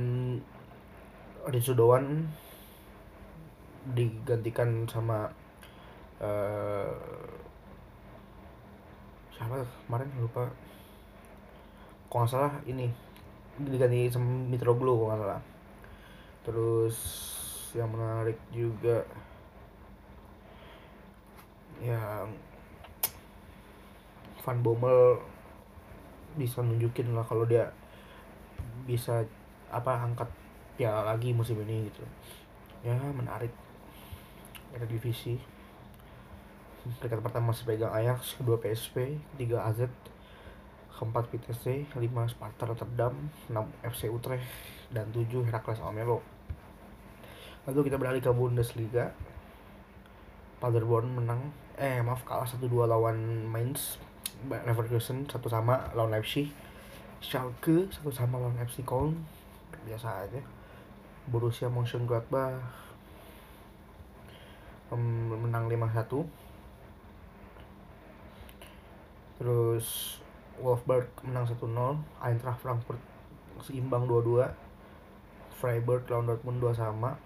Rizzo 1.47 1.71
Doan 1.77 2.27
digantikan 3.95 4.83
sama 4.89 5.31
uh, 6.19 6.91
siapa 9.31 9.63
kemarin 9.87 10.09
lupa. 10.19 10.51
Kalau 12.11 12.25
nggak 12.25 12.31
salah 12.33 12.53
ini 12.67 12.91
diganti 13.55 14.11
sama 14.11 14.27
Mitroglou 14.51 14.99
kalau 14.99 15.07
nggak 15.15 15.21
salah. 15.23 15.41
Terus 16.43 16.97
yang 17.77 17.93
menarik 17.93 18.35
juga 18.51 19.07
yang 21.79 22.31
Van 24.43 24.59
Bommel 24.63 25.19
bisa 26.35 26.63
nunjukin 26.63 27.11
lah 27.15 27.25
kalau 27.25 27.43
dia 27.43 27.71
bisa 28.87 29.25
apa 29.69 29.99
angkat 30.01 30.29
piala 30.79 31.03
lagi 31.03 31.35
musim 31.35 31.59
ini 31.61 31.91
gitu 31.91 32.03
ya 32.81 32.95
menarik 33.11 33.51
ada 34.71 34.85
divisi 34.87 35.35
peringkat 36.99 37.19
pertama 37.19 37.51
masih 37.51 37.67
pegang 37.67 37.91
Ajax 37.91 38.39
kedua 38.39 38.55
PSV 38.57 39.19
ketiga 39.35 39.67
AZ 39.67 39.91
keempat 40.99 41.31
PTC, 41.31 41.87
5 41.95 41.95
Sparta 42.27 42.67
Rotterdam, 42.67 43.15
6 43.47 43.55
FC 43.87 44.11
Utrecht, 44.11 44.43
dan 44.91 45.07
7 45.15 45.47
Heracles 45.47 45.79
Almelo. 45.79 46.19
Lalu 47.63 47.87
kita 47.87 47.95
beralih 47.95 48.19
ke 48.19 48.27
Bundesliga. 48.35 49.15
Paderborn 50.59 51.23
menang, 51.23 51.55
eh 51.79 52.03
maaf 52.03 52.27
kalah 52.27 52.43
1-2 52.43 52.67
lawan 52.91 53.47
Mainz. 53.47 54.03
Leverkusen 54.51 55.23
satu 55.31 55.47
sama 55.47 55.87
lawan 55.95 56.11
Leipzig. 56.11 56.51
Schalke 57.23 57.87
satu 57.87 58.11
sama 58.11 58.35
lawan 58.35 58.59
FC 58.59 58.83
Köln. 58.83 59.23
Biasa 59.87 60.27
aja. 60.27 60.43
Borussia 61.31 61.71
Mönchengladbach 61.71 62.89
menang 64.97 65.69
5-1 65.69 66.25
terus 69.37 70.17
Wolfsburg 70.57 71.05
menang 71.21 71.45
1-0 71.45 71.69
Eintracht 72.17 72.59
Frankfurt 72.65 72.97
seimbang 73.61 74.09
2-2 74.09 74.49
Freiburg 75.61 76.09
lawan 76.09 76.25
Dortmund 76.25 76.57
2 76.57 76.73
sama 76.73 77.21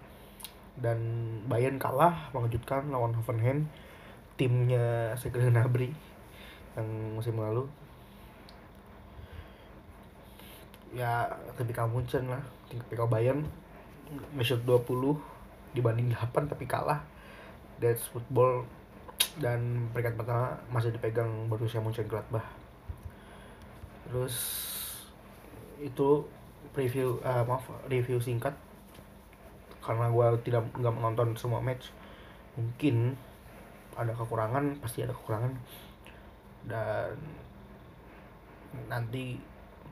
dan 0.76 1.00
Bayern 1.48 1.80
kalah 1.80 2.28
mengejutkan 2.36 2.92
lawan 2.92 3.16
Hoffenheim 3.16 3.72
timnya 4.34 5.14
Sergei 5.14 5.46
Gnabry 5.46 5.90
yang 6.74 6.88
musim 7.14 7.38
lalu. 7.38 7.66
Ya 10.94 11.30
tipikal 11.54 11.86
Munchen 11.90 12.30
lah. 12.30 12.42
Tipikal 12.70 13.06
Bayern 13.06 13.46
nge 14.34 14.62
20 14.62 15.74
dibanding 15.74 16.14
8 16.14 16.50
tapi 16.50 16.66
kalah. 16.66 17.02
That's 17.78 18.06
football. 18.10 18.66
Dan 19.38 19.90
peringkat 19.90 20.14
pertama 20.14 20.54
masih 20.70 20.94
dipegang 20.94 21.50
Borussia 21.50 21.82
Mönchengladbach. 21.82 22.46
Terus 24.06 24.34
itu 25.82 26.22
preview 26.70 27.18
uh, 27.26 27.42
maaf 27.46 27.66
review 27.90 28.22
singkat. 28.22 28.54
Karena 29.82 30.10
gue 30.10 30.26
tidak 30.46 30.62
nggak 30.78 30.94
menonton 30.94 31.34
semua 31.34 31.58
match. 31.58 31.90
Mungkin 32.54 33.18
ada 33.94 34.12
kekurangan 34.14 34.82
pasti 34.82 35.06
ada 35.06 35.14
kekurangan. 35.14 35.52
Dan 36.64 37.14
nanti 38.90 39.38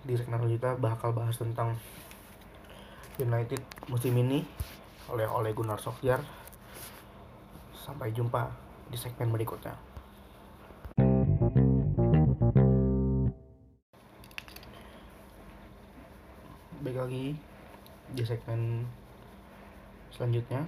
di 0.02 0.14
segmen 0.18 0.42
selanjutnya 0.42 0.74
bakal 0.74 1.14
bahas 1.14 1.38
tentang 1.38 1.78
United 3.22 3.62
musim 3.86 4.18
ini 4.18 4.42
oleh 5.12 5.28
oleh 5.28 5.54
Gunnar 5.54 5.78
Solskjaer. 5.78 6.22
Sampai 7.76 8.14
jumpa 8.14 8.50
di 8.90 8.98
segmen 8.98 9.30
berikutnya. 9.30 9.74
Baik 16.82 16.98
lagi 16.98 17.26
di 18.10 18.22
segmen 18.26 18.84
selanjutnya 20.10 20.66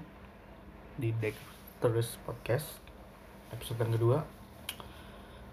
di 0.95 1.11
Deck 1.19 1.35
Terus 1.83 2.17
Podcast 2.23 2.84
episode 3.55 3.79
yang 3.79 3.95
kedua. 3.95 4.19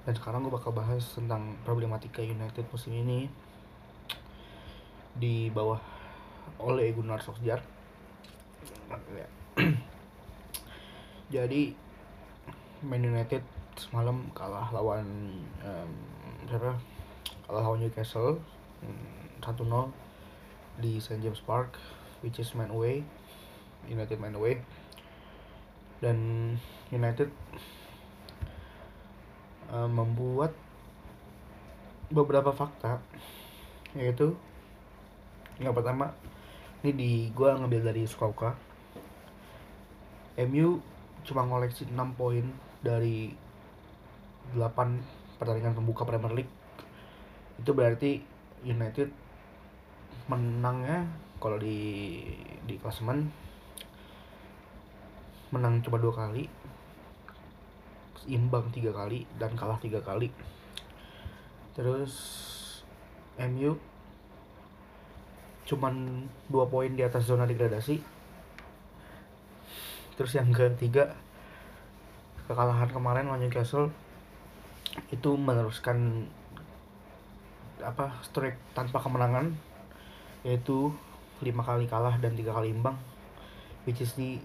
Dan 0.02 0.18
sekarang 0.18 0.42
gue 0.42 0.50
bakal 0.50 0.74
bahas 0.74 1.06
tentang 1.14 1.54
problematika 1.62 2.26
United 2.26 2.66
musim 2.74 2.98
ini. 2.98 3.30
Di 5.14 5.54
bawah 5.54 5.78
oleh 6.58 6.90
Gunnar 6.98 7.22
Solskjaer. 7.22 7.62
Jadi 11.36 11.78
Man 12.82 13.06
United 13.06 13.46
semalam 13.78 14.34
kalah 14.34 14.74
lawan 14.74 15.06
um, 15.62 15.92
siapa? 16.50 16.74
Kalah 17.46 17.62
lawan 17.70 17.86
Newcastle 17.86 18.42
satu 19.42 19.64
um, 19.66 19.94
0 19.94 20.82
di 20.82 20.98
St 20.98 21.22
James 21.22 21.42
Park 21.46 21.78
which 22.26 22.42
is 22.42 22.50
man 22.58 22.74
away 22.74 23.06
United 23.86 24.18
man 24.18 24.34
away 24.34 24.62
dan 26.02 26.18
United 26.90 27.30
um, 29.72 29.90
membuat 29.90 30.52
beberapa 32.12 32.52
fakta 32.52 33.00
yaitu 33.96 34.36
yang 35.60 35.72
pertama 35.72 36.12
ini 36.84 36.92
di 36.92 37.12
gua 37.32 37.56
ngambil 37.56 37.92
dari 37.92 38.04
Skauka 38.04 38.56
MU 40.40 40.80
cuma 41.28 41.46
ngoleksi 41.46 41.86
6 41.92 42.18
poin 42.18 42.46
dari 42.82 43.30
8 44.56 45.38
pertandingan 45.38 45.78
pembuka 45.78 46.08
Premier 46.08 46.34
League. 46.34 46.54
Itu 47.62 47.78
berarti 47.78 48.22
United 48.66 49.10
menangnya 50.30 51.10
kalau 51.42 51.58
di 51.58 52.22
di 52.64 52.78
klasemen 52.78 53.26
menang 55.52 55.82
cuma 55.84 55.98
dua 56.00 56.14
kali 56.14 56.46
imbang 58.30 58.70
tiga 58.70 58.94
kali 58.94 59.26
dan 59.42 59.54
kalah 59.58 59.80
tiga 59.82 60.02
kali. 60.02 60.30
Terus 61.74 62.14
MU 63.40 63.80
cuman 65.66 66.28
dua 66.52 66.68
poin 66.68 66.92
di 66.92 67.02
atas 67.02 67.26
zona 67.26 67.48
degradasi. 67.48 68.02
Terus 70.20 70.32
yang 70.36 70.52
ketiga 70.52 71.16
kekalahan 72.52 72.92
kemarin 72.92 73.32
lawan 73.32 73.40
Newcastle 73.40 73.90
itu 75.08 75.40
meneruskan 75.40 76.28
apa 77.80 78.20
streak 78.22 78.60
tanpa 78.76 79.00
kemenangan 79.00 79.56
yaitu 80.44 80.92
lima 81.42 81.66
kali 81.66 81.90
kalah 81.90 82.20
dan 82.22 82.38
tiga 82.38 82.54
kali 82.54 82.70
imbang 82.70 82.94
which 83.88 84.04
is 84.04 84.14
the 84.14 84.38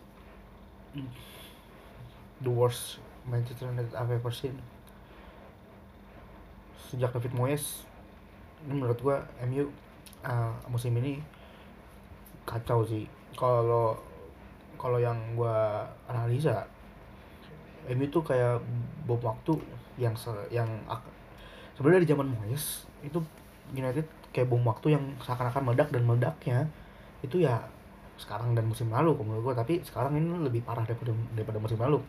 the 2.40 2.48
worst 2.48 3.02
Manchester 3.26 3.68
United 3.70 3.94
I've 3.94 4.10
ever 4.10 4.32
seen 4.32 4.56
sejak 6.86 7.10
David 7.10 7.34
Moyes 7.34 7.82
ini 8.66 8.82
menurut 8.82 8.98
gua 9.02 9.16
MU 9.46 9.68
uh, 10.22 10.54
musim 10.70 10.94
ini 10.96 11.20
kacau 12.46 12.86
sih. 12.86 13.04
Kalau 13.34 13.98
kalau 14.78 14.96
yang 15.02 15.18
gua 15.34 15.84
analisa 16.06 16.64
MU 17.90 18.06
tuh 18.10 18.22
kayak 18.22 18.62
bom 19.06 19.20
waktu 19.22 19.58
yang 19.98 20.14
se 20.14 20.30
yang 20.50 20.68
sebenarnya 21.78 22.06
di 22.06 22.10
zaman 22.10 22.28
Moyes 22.30 22.86
itu 23.04 23.20
United 23.74 24.06
kayak 24.30 24.48
bom 24.48 24.62
waktu 24.66 24.96
yang 24.96 25.04
seakan-akan 25.22 25.62
meledak 25.72 25.88
dan 25.90 26.02
meledaknya 26.06 26.58
itu 27.24 27.42
ya 27.42 27.62
sekarang 28.16 28.56
dan 28.56 28.64
musim 28.64 28.88
lalu 28.88 29.12
menurut 29.20 29.52
gue 29.52 29.54
tapi 29.56 29.74
sekarang 29.84 30.16
ini 30.16 30.40
lebih 30.40 30.64
parah 30.64 30.84
daripada 30.88 31.12
daripada 31.36 31.58
musim 31.60 31.76
lalu 31.76 32.00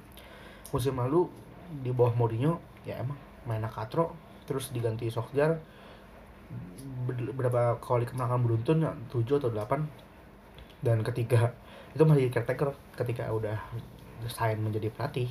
musim 0.71 0.99
lalu 0.99 1.27
di 1.83 1.91
bawah 1.91 2.15
Mourinho 2.15 2.59
ya 2.87 2.99
emang 3.03 3.19
mainnya 3.47 3.71
katro 3.71 4.15
terus 4.47 4.71
diganti 4.71 5.11
Solskjaer. 5.11 5.59
Berapa 7.07 7.75
kali 7.83 8.07
kemenangan 8.07 8.39
beruntun 8.39 8.83
ya, 8.83 8.91
7 9.11 9.39
atau 9.43 9.51
8 9.51 9.83
dan 10.79 11.03
ketika 11.03 11.51
itu 11.91 12.03
masih 12.07 12.31
caretaker 12.31 12.71
ketika 12.95 13.27
udah 13.27 13.59
sign 14.31 14.63
menjadi 14.63 14.87
pelatih. 14.91 15.27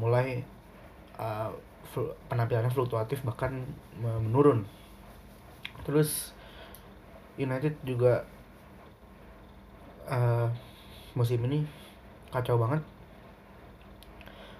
Mulai 0.00 0.44
uh, 1.20 1.52
penampilannya 2.32 2.72
fluktuatif 2.72 3.20
bahkan 3.22 3.64
menurun. 4.00 4.64
Terus 5.84 6.32
United 7.36 7.76
juga 7.84 8.24
uh, 10.08 10.48
musim 11.12 11.42
ini 11.44 11.68
kacau 12.32 12.56
banget 12.58 12.82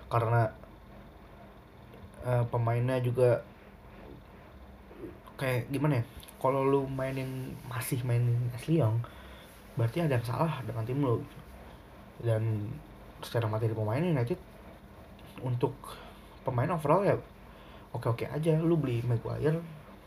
karena 0.08 0.52
uh, 2.24 2.44
pemainnya 2.48 3.00
juga 3.00 3.42
kayak 5.34 5.66
gimana 5.68 6.00
ya 6.00 6.04
kalau 6.38 6.62
lu 6.62 6.80
mainin 6.86 7.56
masih 7.66 8.04
mainin 8.04 8.36
Ashley 8.54 8.78
Young 8.78 9.02
berarti 9.74 10.04
ada 10.04 10.20
yang 10.20 10.26
salah 10.26 10.62
dengan 10.62 10.86
tim 10.86 11.02
lu 11.02 11.18
dan 12.22 12.70
secara 13.24 13.48
materi 13.50 13.74
pemain 13.74 13.98
United 13.98 14.38
untuk 15.42 15.74
pemain 16.46 16.70
overall 16.70 17.02
ya 17.02 17.16
oke 17.94 18.06
oke 18.10 18.24
aja. 18.28 18.58
Lu 18.58 18.76
beli 18.78 19.00
Maguire 19.02 19.58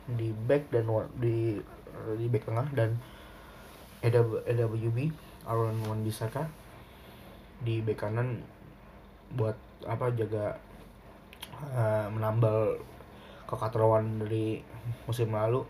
di 0.07 0.31
back 0.31 0.71
dan 0.71 0.87
di 1.19 1.59
di 2.15 2.25
back 2.31 2.47
tengah 2.47 2.67
dan 2.71 2.95
AWB 4.03 4.97
Aaron 5.47 5.77
Wan 5.89 6.05
Bisaka 6.05 6.47
di 7.63 7.81
back 7.81 8.05
kanan 8.05 8.45
buat 9.33 9.57
apa 9.85 10.09
jaga 10.17 10.57
uh, 11.61 12.07
menambal 12.09 12.79
kekatrowan 13.47 14.19
dari 14.19 14.61
musim 15.07 15.31
lalu 15.31 15.63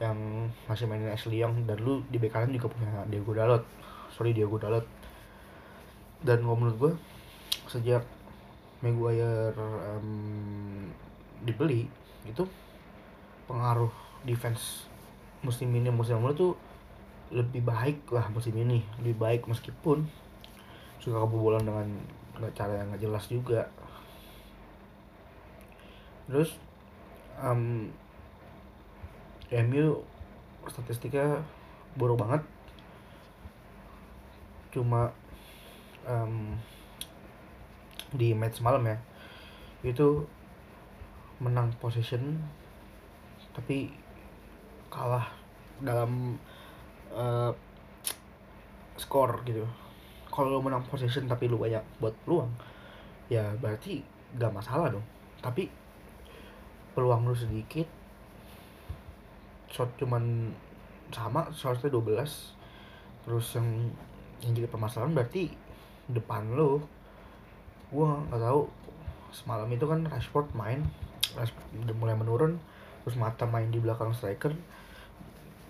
yang 0.00 0.48
masih 0.64 0.88
mainin 0.88 1.12
Ashley 1.12 1.44
Young 1.44 1.68
dan 1.68 1.76
lu 1.84 2.00
di 2.08 2.16
back 2.16 2.32
kanan 2.32 2.56
juga 2.56 2.72
punya 2.72 3.04
Diego 3.12 3.36
Dalot. 3.36 3.64
Sorry 4.16 4.32
Diego 4.32 4.56
Dalot. 4.56 4.88
Dan 6.24 6.40
menurut 6.44 6.76
gue 6.80 6.92
sejak 7.68 8.04
Maguire 8.80 9.52
um, 9.60 10.88
dibeli 11.44 11.84
itu 12.24 12.48
pengaruh 13.44 13.92
defense 14.24 14.88
musim 15.44 15.68
ini 15.76 15.92
musim 15.92 16.20
lalu 16.24 16.36
tuh 16.36 16.52
lebih 17.28 17.60
baik 17.60 18.08
lah 18.08 18.24
musim 18.32 18.56
ini. 18.56 18.80
Lebih 19.04 19.16
baik 19.20 19.42
meskipun 19.44 20.08
suka 20.96 21.20
kebobolan 21.28 21.60
dengan 21.60 21.88
cara 22.56 22.80
yang 22.80 22.96
gak 22.96 23.02
jelas 23.04 23.24
juga. 23.28 23.68
Terus 26.24 26.56
um, 27.42 27.92
MU 29.50 29.86
statistiknya 30.64 31.44
buruk 31.98 32.22
banget. 32.24 32.42
Cuma 34.72 35.12
um, 36.06 36.56
di 38.14 38.34
match 38.34 38.58
malam 38.64 38.86
ya 38.86 38.98
itu 39.80 40.26
menang 41.40 41.72
possession 41.80 42.36
tapi 43.56 43.88
kalah 44.92 45.24
dalam 45.80 46.36
uh, 47.14 47.54
skor 49.00 49.40
gitu 49.48 49.64
kalau 50.30 50.58
lu 50.58 50.60
menang 50.62 50.82
possession 50.86 51.26
tapi 51.26 51.50
lu 51.50 51.58
banyak 51.58 51.82
buat 51.98 52.14
peluang 52.24 52.50
ya 53.30 53.50
berarti 53.58 54.02
gak 54.38 54.54
masalah 54.54 54.90
dong. 54.90 55.04
Tapi 55.42 55.66
peluang 56.94 57.26
lu 57.26 57.34
sedikit 57.34 57.86
shot 59.70 59.90
cuman 59.98 60.50
sama 61.14 61.46
shotnya 61.54 61.90
12 61.90 62.26
terus 63.26 63.46
yang 63.54 63.68
yang 64.42 64.52
jadi 64.56 64.66
permasalahan 64.66 65.14
berarti 65.14 65.54
depan 66.10 66.58
lu 66.58 66.82
gua 67.94 68.18
nggak 68.30 68.42
tahu 68.42 68.66
semalam 69.30 69.70
itu 69.70 69.86
kan 69.86 70.02
Rashford 70.10 70.50
main 70.58 70.82
Rashford 71.38 71.86
udah 71.86 71.96
mulai 71.98 72.14
menurun 72.18 72.58
terus 73.06 73.14
mata 73.14 73.46
main 73.46 73.70
di 73.70 73.78
belakang 73.78 74.10
striker 74.10 74.50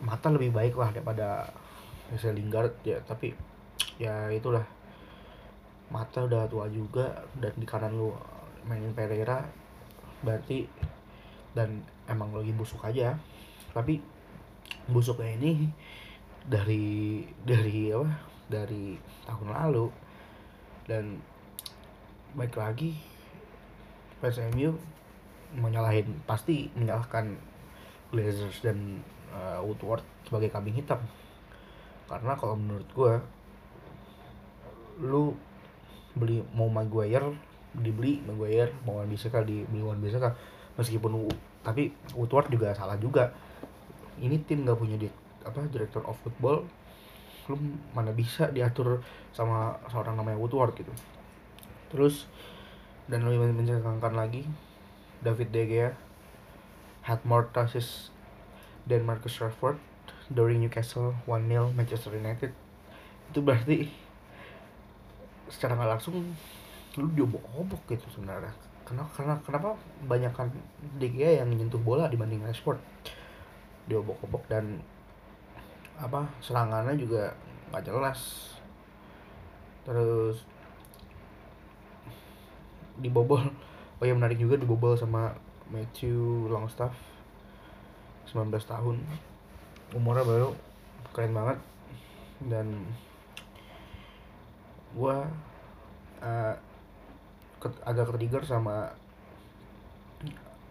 mata 0.00 0.32
lebih 0.32 0.52
baik 0.56 0.74
lah 0.80 0.88
daripada 0.96 1.52
misalnya 2.08 2.40
Lingard 2.40 2.72
ya 2.82 2.96
tapi 3.04 3.36
ya 4.00 4.32
itulah. 4.32 4.64
Mata 5.92 6.24
udah 6.24 6.48
tua 6.48 6.64
juga 6.72 7.20
dan 7.36 7.52
di 7.60 7.66
kanan 7.68 7.92
lu 7.92 8.16
mainin 8.64 8.96
Pereira 8.96 9.44
berarti 10.24 10.64
dan 11.52 11.84
emang 12.08 12.32
lagi 12.32 12.56
busuk 12.56 12.80
aja. 12.80 13.12
Tapi 13.76 14.00
busuknya 14.88 15.36
ini 15.36 15.68
dari 16.48 17.20
dari 17.44 17.92
apa? 17.92 18.10
Dari 18.48 18.96
tahun 19.28 19.48
lalu. 19.52 19.86
Dan 20.88 21.20
baik 22.34 22.56
lagi 22.56 22.96
PSMU 24.22 24.74
menyalahin 25.54 26.22
pasti 26.24 26.70
menyalahkan 26.78 27.34
Glazers 28.10 28.62
dan 28.62 29.02
uh, 29.34 29.62
Woodward 29.62 30.02
sebagai 30.26 30.50
kambing 30.50 30.78
hitam. 30.78 31.02
Karena 32.10 32.34
kalau 32.34 32.58
menurut 32.58 32.86
gue 32.90 33.14
lu 35.00 35.34
beli 36.14 36.44
mau 36.52 36.68
Maguire 36.68 37.32
dibeli 37.70 38.18
Maguire 38.26 38.74
mau 38.82 38.98
Wan 38.98 39.08
Bissaka 39.08 39.42
dibeli 39.42 39.80
Wan 39.82 39.98
Bissaka. 39.98 40.36
Meskipun 40.76 41.28
tapi 41.60 41.92
Woodward 42.16 42.48
juga 42.48 42.72
salah 42.72 42.96
juga. 42.96 43.32
Ini 44.20 44.36
tim 44.44 44.68
gak 44.68 44.76
punya 44.76 45.00
di 45.00 45.08
apa 45.44 45.64
director 45.72 46.04
of 46.04 46.16
football. 46.20 46.64
Lu 47.48 47.56
mana 47.96 48.12
bisa 48.12 48.52
diatur 48.52 49.00
sama 49.32 49.80
seorang 49.88 50.16
namanya 50.16 50.38
Woodward 50.38 50.76
gitu. 50.76 50.92
Terus 51.90 52.30
dan 53.10 53.26
lebih 53.26 53.50
mencengangkan 53.50 54.14
lagi 54.14 54.46
David 55.20 55.50
De 55.50 55.62
Gea 55.66 55.90
had 57.02 57.20
more 57.26 57.50
touches 57.50 58.14
than 58.86 59.02
Marcus 59.02 59.40
Rashford 59.42 59.80
during 60.30 60.62
Newcastle 60.62 61.18
1-0 61.26 61.74
Manchester 61.74 62.14
United. 62.14 62.54
Itu 63.34 63.42
berarti 63.42 63.90
secara 65.50 65.74
nggak 65.76 65.90
langsung 65.98 66.14
lu 66.98 67.06
diobok-obok 67.14 67.82
gitu 67.90 68.06
sebenarnya. 68.10 68.50
Kenapa 68.86 69.10
karena 69.14 69.34
kenapa 69.46 69.68
banyak 70.06 70.32
kan 70.34 70.50
De 70.98 71.06
Gea 71.06 71.42
yang 71.42 71.50
menyentuh 71.50 71.78
bola 71.78 72.10
dibanding 72.10 72.42
Rashford? 72.42 72.78
Diobok-obok 73.86 74.46
dan 74.50 74.82
apa 76.00 76.26
serangannya 76.40 76.98
juga 76.98 77.34
nggak 77.70 77.84
jelas. 77.86 78.50
Terus 79.86 80.42
dibobol 82.98 83.40
oh 84.00 84.04
ya 84.04 84.12
menarik 84.16 84.40
juga 84.40 84.56
dibobol 84.58 84.96
sama 84.96 85.36
Matthew 85.70 86.50
Longstaff 86.50 86.94
19 88.30 88.50
tahun. 88.66 88.96
Umurnya 89.94 90.26
baru 90.26 90.54
keren 91.14 91.34
banget 91.34 91.58
dan 92.46 92.86
gua 94.96 95.26
uh, 96.24 96.54
agak 97.84 98.08
ketrigger 98.14 98.42
sama 98.42 98.90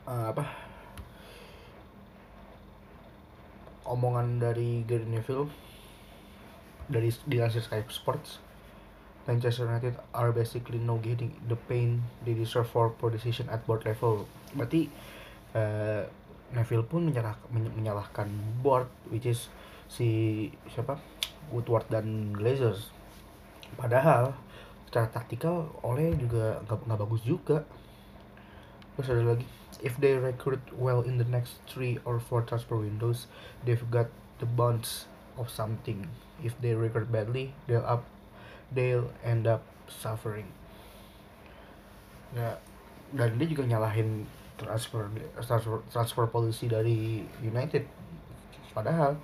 uh, 0.09 0.25
apa 0.33 0.45
omongan 3.85 4.41
dari 4.41 4.85
Gary 4.85 5.05
Neville 5.05 5.49
dari 6.89 7.13
dilansir 7.29 7.61
Sky 7.61 7.85
Sports 7.89 8.49
Manchester 9.29 9.69
United 9.69 9.93
are 10.17 10.33
basically 10.33 10.81
no 10.81 10.97
getting 10.97 11.29
the 11.45 11.57
pain 11.69 12.01
they 12.25 12.33
deserve 12.33 12.65
for 12.65 12.89
poor 12.89 13.13
decision 13.13 13.45
at 13.53 13.61
board 13.69 13.85
level. 13.85 14.25
Berarti 14.57 14.89
uh, 15.53 16.09
Neville 16.49 16.81
pun 16.81 17.13
menyalah, 17.13 17.37
menyalahkan 17.53 18.25
board 18.65 18.89
which 19.13 19.29
is 19.29 19.53
si 19.85 20.49
siapa 20.73 20.97
Woodward 21.53 21.85
dan 21.93 22.33
Glazers. 22.33 22.89
Padahal 23.75 24.33
secara 24.89 25.11
taktikal 25.11 25.69
oleh 25.85 26.15
juga 26.17 26.61
nggak 26.65 26.99
bagus 26.99 27.21
juga. 27.21 27.67
Terus 28.97 29.07
ada 29.13 29.23
lagi 29.35 29.45
if 29.79 29.95
they 30.01 30.17
recruit 30.17 30.59
well 30.75 31.05
in 31.05 31.21
the 31.21 31.27
next 31.27 31.61
three 31.69 32.01
or 32.03 32.17
four 32.17 32.41
transfer 32.43 32.75
windows, 32.75 33.29
they've 33.63 33.85
got 33.93 34.09
the 34.41 34.47
bonds 34.49 35.05
of 35.37 35.47
something. 35.51 36.09
If 36.39 36.55
they 36.63 36.73
recruit 36.73 37.11
badly, 37.11 37.51
they'll 37.67 37.85
up 37.85 38.07
they'll 38.73 39.09
end 39.25 39.49
up 39.49 39.65
suffering 39.89 40.45
ya 42.33 42.53
dan 43.09 43.41
dia 43.41 43.47
juga 43.49 43.65
nyalahin 43.65 44.29
transfer 44.59 45.09
transfer 45.41 45.81
transfer 45.89 46.25
policy 46.29 46.69
dari 46.69 47.25
United 47.41 47.89
padahal 48.69 49.17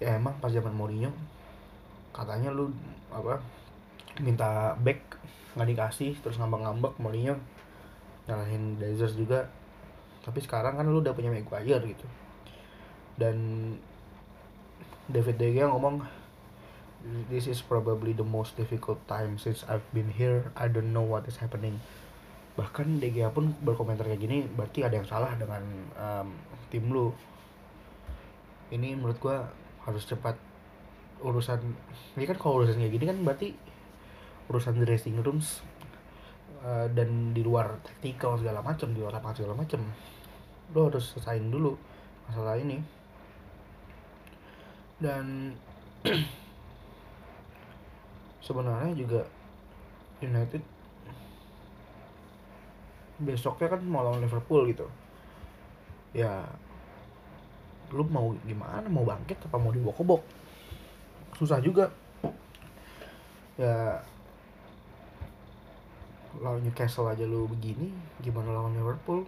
ya 0.00 0.16
emang 0.16 0.32
pas 0.40 0.48
zaman 0.48 0.72
Mourinho 0.72 1.12
katanya 2.16 2.48
lu 2.48 2.72
apa 3.12 3.40
minta 4.20 4.74
back 4.78 5.18
nggak 5.54 5.68
dikasih 5.74 6.12
terus 6.20 6.36
ngambek-ngambek 6.38 6.94
Mourinho 7.00 7.36
nyalahin 8.28 8.76
Dazers 8.76 9.16
juga 9.16 9.48
tapi 10.22 10.44
sekarang 10.44 10.76
kan 10.76 10.84
lu 10.84 11.00
udah 11.00 11.16
punya 11.16 11.32
Maguire 11.32 11.82
gitu 11.88 12.06
dan 13.16 13.36
David 15.08 15.40
De 15.40 15.48
Gea 15.56 15.72
ngomong 15.72 16.04
this 17.30 17.46
is 17.46 17.62
probably 17.62 18.12
the 18.12 18.26
most 18.26 18.56
difficult 18.58 18.98
time 19.06 19.38
since 19.38 19.62
I've 19.68 19.86
been 19.94 20.10
here. 20.10 20.50
I 20.58 20.68
don't 20.68 20.92
know 20.92 21.06
what 21.06 21.24
is 21.30 21.38
happening. 21.38 21.78
Bahkan 22.58 22.98
DGA 22.98 23.30
pun 23.30 23.54
berkomentar 23.62 24.10
kayak 24.10 24.18
gini, 24.18 24.42
berarti 24.50 24.82
ada 24.82 24.98
yang 24.98 25.06
salah 25.06 25.30
dengan 25.38 25.62
um, 25.94 26.28
tim 26.74 26.90
lu. 26.90 27.14
Ini 28.74 28.98
menurut 28.98 29.18
gua 29.22 29.46
harus 29.86 30.04
cepat 30.04 30.34
urusan. 31.22 31.60
Ini 32.18 32.24
kan 32.26 32.36
kalau 32.38 32.62
urusan 32.62 32.78
kayak 32.78 32.92
gini 32.94 33.04
kan 33.08 33.18
berarti 33.24 33.48
urusan 34.48 34.80
dressing 34.80 35.20
rooms 35.20 35.60
uh, 36.64 36.88
dan 36.92 37.36
di 37.36 37.44
luar 37.44 37.80
taktikal 37.84 38.38
segala 38.40 38.64
macam, 38.64 38.90
di 38.92 38.98
luar 39.00 39.18
lapangan 39.18 39.36
segala 39.42 39.54
macam. 39.58 39.80
Lo 40.72 40.88
harus 40.88 41.14
selesaiin 41.14 41.48
dulu 41.48 41.76
masalah 42.28 42.56
ini. 42.60 42.78
Dan 44.98 45.54
sebenarnya 48.46 48.92
juga 48.96 49.22
United 50.24 50.62
besoknya 53.18 53.74
kan 53.74 53.82
mau 53.82 54.06
lawan 54.06 54.22
Liverpool 54.22 54.62
gitu 54.70 54.86
ya 56.14 56.46
lu 57.90 58.04
mau 58.08 58.32
gimana 58.46 58.86
mau 58.86 59.02
bangkit 59.04 59.48
apa 59.48 59.56
mau 59.58 59.74
dibok-bok 59.74 60.22
susah 61.38 61.62
juga 61.62 61.94
ya 63.54 64.02
lawan 66.42 66.62
Newcastle 66.66 67.06
aja 67.06 67.22
lu 67.22 67.46
begini 67.46 67.94
gimana 68.18 68.50
lawan 68.50 68.74
Liverpool 68.74 69.22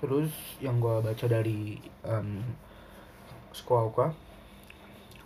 terus 0.00 0.32
yang 0.60 0.80
gue 0.80 1.00
baca 1.00 1.26
dari 1.28 1.80
um, 2.04 2.40
Squawka 3.52 4.12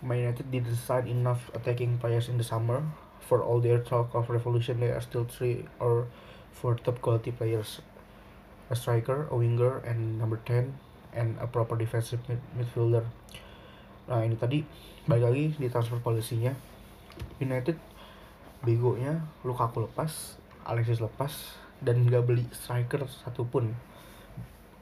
Man 0.01 0.19
United 0.23 0.47
didn't 0.47 0.75
sign 0.75 1.07
enough 1.07 1.51
attacking 1.53 1.97
players 1.97 2.29
in 2.29 2.37
the 2.37 2.43
summer. 2.43 2.83
For 3.19 3.43
all 3.43 3.59
their 3.59 3.79
talk 3.79 4.15
of 4.15 4.29
revolution, 4.29 4.79
there 4.79 4.95
are 4.95 5.01
still 5.01 5.25
three 5.25 5.65
or 5.79 6.07
four 6.53 6.75
top 6.75 7.01
quality 7.01 7.31
players. 7.31 7.81
A 8.69 8.75
striker, 8.75 9.27
a 9.29 9.35
winger, 9.35 9.79
and 9.79 10.17
number 10.17 10.39
10, 10.45 10.73
and 11.13 11.37
a 11.41 11.47
proper 11.49 11.75
defensive 11.77 12.21
mid 12.29 12.41
midfielder. 12.57 13.05
Nah 14.09 14.25
ini 14.25 14.35
tadi 14.37 14.65
balik 15.05 15.25
lagi 15.29 15.45
di 15.57 15.67
transfer 15.69 16.01
polisinya. 16.01 16.53
United 17.41 17.75
begonya 18.63 19.23
Lukaku 19.47 19.87
lepas, 19.87 20.35
Alexis 20.67 20.99
lepas, 20.99 21.31
dan 21.79 22.03
nggak 22.03 22.23
beli 22.25 22.45
striker 22.51 23.07
satupun. 23.07 23.73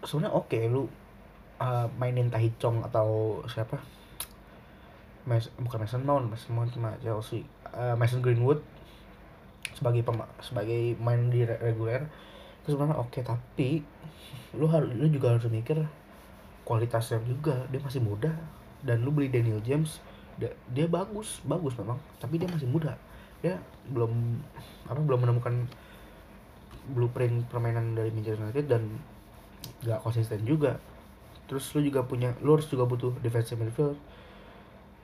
Sebenarnya 0.02 0.34
oke 0.34 0.50
okay, 0.54 0.70
lu 0.70 0.88
uh, 1.62 1.88
mainin 1.98 2.30
Tahicong 2.30 2.86
atau 2.86 3.42
siapa 3.50 3.82
Mas, 5.28 5.52
bukan 5.60 5.84
Mason 5.84 6.04
Mount 6.08 6.32
Mason 6.32 6.56
Mount 6.56 6.72
cuma 6.72 6.96
Chelsea 7.04 7.44
uh, 7.76 8.00
Mason 8.00 8.24
Greenwood 8.24 8.64
sebagai 9.76 10.02
pema 10.02 10.26
sebagai 10.40 10.96
main 10.98 11.30
di 11.30 11.44
reguler 11.44 12.08
itu 12.64 12.74
sebenarnya 12.74 12.98
oke 12.98 13.20
tapi 13.22 13.84
lu 14.56 14.66
harus 14.72 14.90
lu 14.96 15.06
juga 15.12 15.36
harus 15.36 15.46
mikir 15.52 15.84
kualitasnya 16.68 17.24
juga 17.24 17.64
dia 17.72 17.80
masih 17.80 18.04
muda. 18.04 18.36
Dan 18.84 19.02
lu 19.08 19.10
beli 19.16 19.32
Daniel 19.32 19.64
James 19.64 20.04
dia, 20.38 20.52
dia 20.70 20.86
bagus 20.86 21.42
bagus 21.48 21.74
memang 21.80 21.96
tapi 22.20 22.36
dia 22.36 22.52
masih 22.52 22.68
muda. 22.68 23.00
Dia 23.40 23.56
belum 23.88 24.12
apa 24.92 25.00
belum 25.00 25.24
menemukan 25.24 25.66
blueprint 26.92 27.48
permainan 27.48 27.96
dari 27.96 28.12
Manchester 28.12 28.44
United 28.44 28.66
dan 28.68 28.84
gak 29.88 30.04
konsisten 30.04 30.44
juga. 30.44 30.78
Terus 31.48 31.72
lu 31.74 31.88
juga 31.88 32.04
punya 32.04 32.36
lu 32.44 32.60
harus 32.60 32.68
juga 32.68 32.84
butuh 32.84 33.16
defensive 33.24 33.58
midfield. 33.58 33.98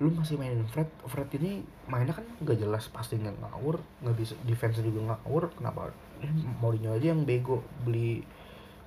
Lu 0.03 0.11
masih 0.11 0.35
mainin 0.35 0.67
Fred 0.67 0.89
Fred 1.07 1.31
ini 1.39 1.63
mainnya 1.87 2.13
kan 2.13 2.27
gak 2.43 2.59
jelas 2.59 2.91
pasti 2.91 3.15
nggak 3.15 3.39
ngawur 3.39 3.79
nggak 4.03 4.15
bisa 4.19 4.35
defense 4.43 4.83
juga 4.83 5.15
ngawur. 5.15 5.49
Kenapa? 5.55 5.95
Eh, 6.19 6.31
Mourinho 6.59 6.93
aja 6.95 7.15
yang 7.15 7.23
bego 7.23 7.63
beli 7.83 8.23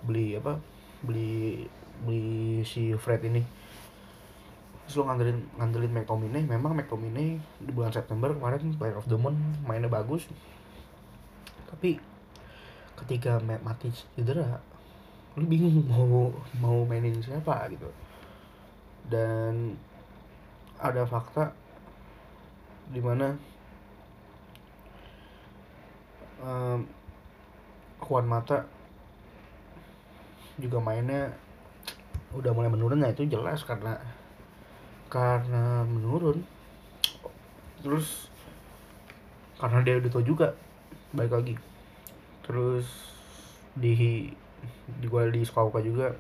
beli 0.04 0.36
apa 0.36 0.60
beli 1.02 1.64
beli 2.04 2.60
si 2.66 2.92
Fred 2.98 3.24
ini. 3.24 3.42
Terus 4.86 5.02
lu 5.02 5.08
ngandelin 5.08 5.38
ngandelin 5.56 5.92
McTominay. 5.92 6.42
Memang 6.46 6.76
McTominay 6.76 7.40
di 7.40 7.70
bulan 7.72 7.94
September 7.94 8.30
kemarin 8.34 8.76
player 8.76 8.98
of 8.98 9.08
the 9.08 9.18
month 9.18 9.38
mainnya 9.64 9.88
bagus. 9.88 10.28
Tapi 11.66 11.98
ketika 12.96 13.40
Matt 13.44 13.62
Matic 13.62 13.92
cedera 14.16 14.60
lu 15.36 15.44
bingung 15.44 15.84
mau 15.84 16.32
mau 16.60 16.78
mainin 16.88 17.20
siapa 17.20 17.68
gitu. 17.68 17.88
Dan 19.06 19.76
ada 20.80 21.04
fakta 21.04 21.52
di 22.88 23.00
mana 23.02 23.36
um, 26.40 26.86
Juan 28.00 28.26
Mata 28.28 28.64
juga 30.56 30.80
mainnya 30.80 31.36
udah 32.36 32.52
mulai 32.52 32.68
menurun 32.68 33.00
nah 33.00 33.10
itu 33.10 33.24
jelas 33.24 33.64
karena 33.64 33.96
karena 35.08 35.82
menurun. 35.86 36.44
Terus 37.80 38.28
karena 39.56 39.80
dia 39.80 39.96
udah 39.96 40.10
tau 40.12 40.24
juga 40.24 40.52
baik 41.16 41.32
lagi. 41.32 41.54
Terus 42.44 42.86
di 43.76 44.28
di 44.86 45.06
gua 45.08 45.28
di 45.28 45.42
sekolah 45.44 45.82
juga 45.84 46.12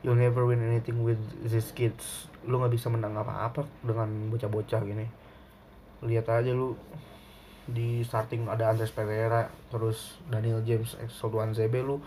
you'll 0.00 0.16
never 0.16 0.48
win 0.48 0.64
anything 0.64 1.04
with 1.04 1.20
these 1.44 1.72
kids. 1.76 2.28
Lu 2.48 2.56
nggak 2.56 2.72
bisa 2.72 2.88
menang 2.88 3.12
apa-apa 3.16 3.68
dengan 3.84 4.32
bocah-bocah 4.32 4.80
gini. 4.84 5.06
Lihat 6.00 6.26
aja 6.32 6.52
lu 6.56 6.72
di 7.70 8.02
starting 8.02 8.50
ada 8.50 8.72
Andres 8.72 8.90
Pereira 8.90 9.46
terus 9.70 10.18
Daniel 10.26 10.64
James 10.66 10.98
Exoduan 10.98 11.54
ZB 11.54 11.86
lu 11.86 12.02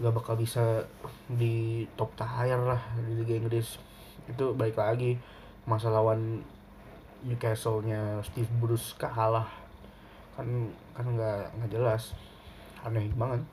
gak 0.00 0.16
bakal 0.16 0.34
bisa 0.40 0.88
di 1.28 1.84
top 1.92 2.16
tier 2.16 2.56
lah 2.56 2.80
di 3.04 3.20
Liga 3.20 3.36
Inggris. 3.36 3.76
Itu 4.24 4.56
baik 4.56 4.80
lagi 4.80 5.20
masa 5.68 5.92
lawan 5.92 6.40
Newcastle-nya 7.20 8.24
Steve 8.24 8.48
Bruce 8.56 8.96
kalah. 8.96 9.44
Kan 10.32 10.72
kan 10.96 11.04
nggak 11.04 11.52
nggak 11.52 11.72
jelas. 11.76 12.16
Aneh 12.80 13.12
banget. 13.12 13.44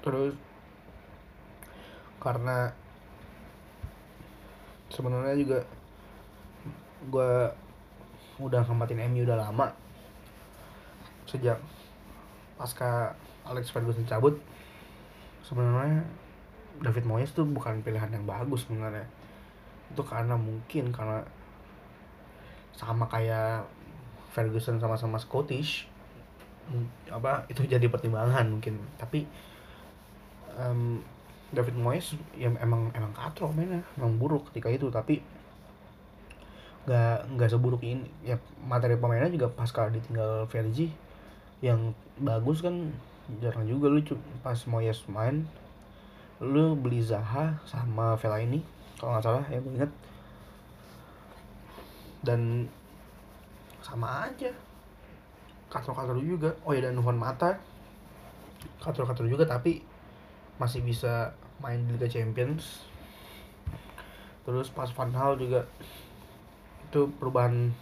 Terus 0.00 0.32
karena 2.16 2.72
sebenarnya 4.88 5.36
juga 5.36 5.60
gue 7.12 7.32
udah 8.40 8.62
ngamatin 8.64 9.04
MU 9.12 9.28
udah 9.28 9.36
lama. 9.36 9.68
Sejak 11.28 11.60
pasca 12.56 13.16
Alex 13.46 13.74
Ferguson 13.74 14.06
cabut 14.06 14.38
sebenarnya 15.42 16.06
David 16.80 17.04
Moyes 17.04 17.30
tuh 17.34 17.44
bukan 17.44 17.84
pilihan 17.84 18.08
yang 18.08 18.24
bagus 18.24 18.64
sebenarnya. 18.64 19.04
Itu 19.92 20.02
karena 20.02 20.34
mungkin 20.38 20.90
karena 20.90 21.20
sama 22.72 23.06
kayak 23.06 23.68
Ferguson 24.32 24.80
sama-sama 24.80 25.20
Scottish 25.20 25.86
apa 27.12 27.44
itu 27.52 27.68
jadi 27.68 27.86
pertimbangan 27.86 28.48
mungkin. 28.48 28.80
Tapi 28.96 29.28
um, 30.56 31.04
David 31.52 31.76
Moyes 31.76 32.16
ya 32.32 32.48
emang 32.48 32.88
emang 32.96 33.12
katro 33.12 33.52
mainnya 33.52 33.84
emang 34.00 34.16
buruk 34.16 34.48
ketika 34.50 34.72
itu. 34.72 34.88
Tapi 34.88 35.20
nggak 36.88 37.36
nggak 37.36 37.50
seburuk 37.52 37.84
ini. 37.84 38.08
Ya 38.24 38.40
materi 38.64 38.96
pemainnya 38.96 39.28
juga 39.28 39.52
pas 39.52 39.68
kalau 39.68 39.92
ditinggal 39.92 40.48
Vergi 40.48 40.90
yang 41.62 41.94
bagus 42.18 42.60
kan 42.60 42.90
jarang 43.40 43.64
juga 43.64 43.88
lu 43.88 44.02
pas 44.42 44.58
Moyes 44.66 45.06
main 45.06 45.46
lu 46.42 46.74
beli 46.74 46.98
Zaha 46.98 47.54
sama 47.64 48.18
Vela 48.18 48.42
ini 48.42 48.60
kalau 48.98 49.14
nggak 49.14 49.24
salah 49.24 49.44
ya 49.46 49.62
gue 49.62 49.72
inget 49.78 49.92
dan 52.22 52.70
sama 53.82 54.30
aja. 54.30 54.50
Katro-katro 55.66 56.22
juga. 56.22 56.54
Oh 56.62 56.72
ya 56.72 56.86
dan 56.86 56.96
Juan 56.96 57.18
Mata 57.18 57.58
katro-katro 58.78 59.26
juga 59.26 59.42
tapi 59.42 59.82
masih 60.54 60.86
bisa 60.86 61.34
main 61.58 61.82
di 61.82 61.98
Liga 61.98 62.06
Champions. 62.06 62.86
Terus 64.46 64.70
pas 64.70 64.90
Van 64.94 65.10
Hal 65.10 65.34
juga 65.38 65.66
itu 66.86 67.10
perubahan 67.18 67.74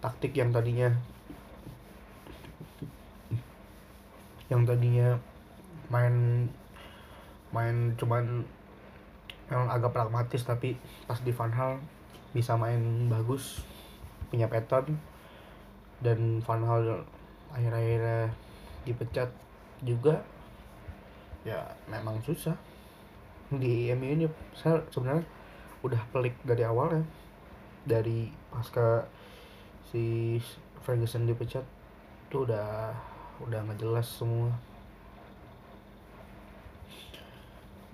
taktik 0.00 0.32
yang 0.32 0.48
tadinya 0.48 0.88
yang 4.48 4.64
tadinya 4.64 5.16
main 5.92 6.48
main 7.52 7.96
cuman 7.96 8.44
yang 9.48 9.64
agak 9.72 9.96
pragmatis 9.96 10.44
tapi 10.44 10.76
pas 11.08 11.16
di 11.24 11.32
Van 11.32 11.52
Hal 11.52 11.80
bisa 12.36 12.56
main 12.60 13.08
bagus 13.08 13.64
punya 14.28 14.48
pattern 14.48 15.00
dan 16.04 16.44
Van 16.44 16.62
Hal 16.64 17.04
akhir-akhirnya 17.56 18.28
dipecat 18.84 19.32
juga 19.80 20.20
ya 21.46 21.64
memang 21.88 22.20
susah. 22.22 22.56
Di 23.48 23.88
MU 23.96 24.08
ini 24.12 24.26
saya 24.52 24.84
sebenarnya 24.92 25.24
udah 25.80 26.02
pelik 26.12 26.36
dari 26.44 26.62
awal 26.68 27.00
ya 27.00 27.04
dari 27.88 28.28
pasca 28.52 29.08
si 29.88 30.36
Ferguson 30.84 31.24
dipecat 31.24 31.64
tuh 32.28 32.44
udah 32.44 32.92
udah 33.44 33.58
nggak 33.62 33.80
jelas 33.80 34.06
semua. 34.08 34.50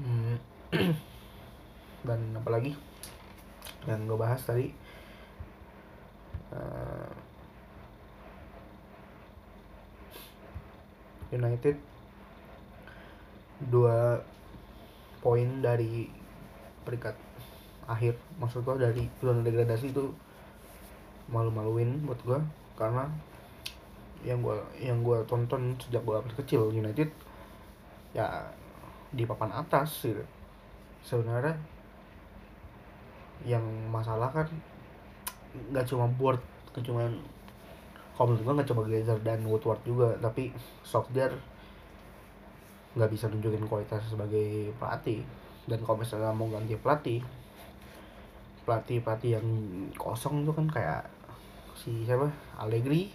Hmm. 0.01 0.37
dan 2.09 2.21
apalagi 2.37 2.77
yang 3.89 4.05
gue 4.05 4.19
bahas 4.19 4.41
tadi 4.45 4.69
uh, 6.53 7.09
United 11.33 11.77
dua 13.71 14.21
poin 15.25 15.49
dari 15.65 16.07
peringkat 16.85 17.17
akhir. 17.89 18.15
Maksud 18.37 18.63
gua 18.63 18.77
dari 18.77 19.09
zona 19.19 19.41
degradasi 19.41 19.91
itu 19.91 20.13
malu-maluin 21.33 22.05
buat 22.05 22.21
gua 22.23 22.41
karena 22.77 23.09
yang 24.25 24.41
gua 24.41 24.57
yang 24.81 25.05
gua 25.05 25.21
tonton 25.29 25.77
sejak 25.77 26.01
gua 26.03 26.25
kecil 26.35 26.73
United 26.73 27.13
ya 28.17 28.49
di 29.13 29.23
papan 29.29 29.53
atas 29.53 30.09
gitu. 30.09 30.25
Sebenarnya 31.05 31.55
yang 33.45 33.63
masalah 33.93 34.33
kan 34.33 34.49
nggak 35.71 35.87
cuma 35.87 36.09
board 36.09 36.41
cuma 36.83 37.07
kalau 38.15 38.31
menurut 38.31 38.43
gue 38.43 38.55
nggak 38.59 38.69
cuma 38.71 38.83
Glazer 38.87 39.19
dan 39.27 39.43
Woodward 39.47 39.83
juga 39.83 40.15
tapi 40.23 40.55
Solskjaer 40.87 41.35
nggak 42.95 43.11
bisa 43.11 43.27
nunjukin 43.27 43.67
kualitas 43.67 44.07
sebagai 44.07 44.71
pelatih. 44.79 45.27
Dan 45.67 45.83
kalau 45.83 45.99
misalnya 45.99 46.31
mau 46.31 46.47
ganti 46.47 46.79
pelatih 46.79 47.21
pelatih 48.65 49.05
pelatih 49.05 49.31
yang 49.39 49.47
kosong 49.99 50.47
itu 50.47 50.53
kan 50.55 50.67
kayak 50.71 51.03
si 51.77 52.07
siapa? 52.07 52.31
Allegri 52.57 53.11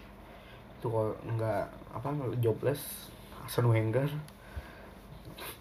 itu 0.80 0.88
kalau 0.88 1.12
nggak 1.36 1.68
apa 1.92 2.08
jobless 2.40 3.12
Arsene 3.44 3.68
Wenger 3.68 4.08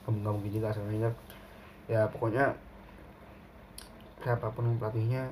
nggak 0.06 0.32
mungkin 0.32 0.54
juga 0.54 0.70
Arsene 0.70 0.88
Wenger 0.94 1.12
ya 1.90 2.06
pokoknya 2.06 2.54
siapa 4.22 4.50
pun 4.50 4.78
pelatihnya 4.78 5.30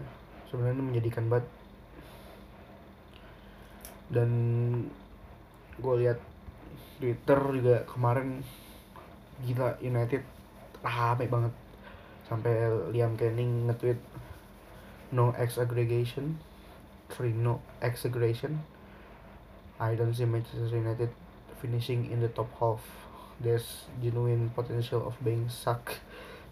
sebenarnya 0.50 0.82
menjadikan 0.82 1.26
banget. 1.26 1.46
Dan 4.06 4.30
gue 5.76 5.94
lihat 6.06 6.18
Twitter 7.02 7.40
juga 7.52 7.76
kemarin 7.90 8.40
gila 9.42 9.76
United 9.82 10.22
rame 10.80 11.26
banget. 11.26 11.54
Sampai 12.26 12.70
Liam 12.94 13.14
Canning 13.18 13.70
nge-tweet 13.70 14.00
no 15.14 15.30
X 15.34 15.58
aggregation 15.62 16.38
Trino 17.06 17.62
exaggeration. 17.78 18.58
I 19.76 19.94
don't 19.94 20.14
see 20.16 20.24
Manchester 20.24 20.72
United 20.72 21.12
finishing 21.60 22.08
in 22.08 22.20
the 22.20 22.28
top 22.32 22.48
half. 22.56 22.80
There's 23.40 23.84
genuine 24.00 24.48
potential 24.56 25.04
of 25.04 25.20
being 25.20 25.48
sucked 25.52 26.00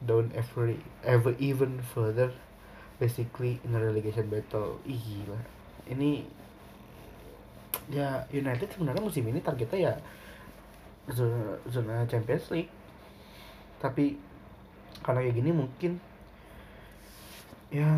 down 0.04 0.32
every 0.36 0.84
ever 1.00 1.32
even 1.40 1.80
further 1.80 2.36
basically 3.00 3.60
in 3.64 3.72
a 3.72 3.80
relegation 3.80 4.28
battle. 4.28 4.76
Ih, 4.84 5.00
gila. 5.00 5.38
Ini 5.88 6.24
ya 7.88 8.24
United 8.32 8.68
sebenarnya 8.72 9.00
musim 9.04 9.28
ini 9.28 9.40
targetnya 9.44 9.92
ya 9.92 9.94
zona, 11.08 11.56
zona 11.68 12.04
Champions 12.04 12.48
League. 12.52 12.72
Tapi 13.80 14.20
karena 15.00 15.20
kayak 15.24 15.36
gini 15.36 15.50
mungkin 15.52 15.92
ya 17.72 17.88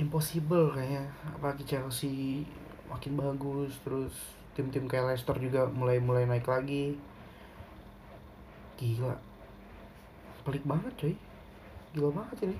impossible 0.00 0.72
kayaknya. 0.72 1.04
Apalagi 1.36 1.64
Chelsea 1.68 2.44
makin 2.90 3.14
bagus 3.14 3.72
terus 3.86 4.12
tim-tim 4.58 4.90
kayak 4.90 5.14
Leicester 5.14 5.38
juga 5.38 5.70
mulai 5.70 6.02
mulai 6.02 6.26
naik 6.26 6.44
lagi. 6.44 6.98
Gila. 8.76 9.14
Pelik 10.44 10.66
banget 10.66 10.92
coy 10.98 11.14
gila 11.90 12.10
banget 12.14 12.50
ini. 12.50 12.58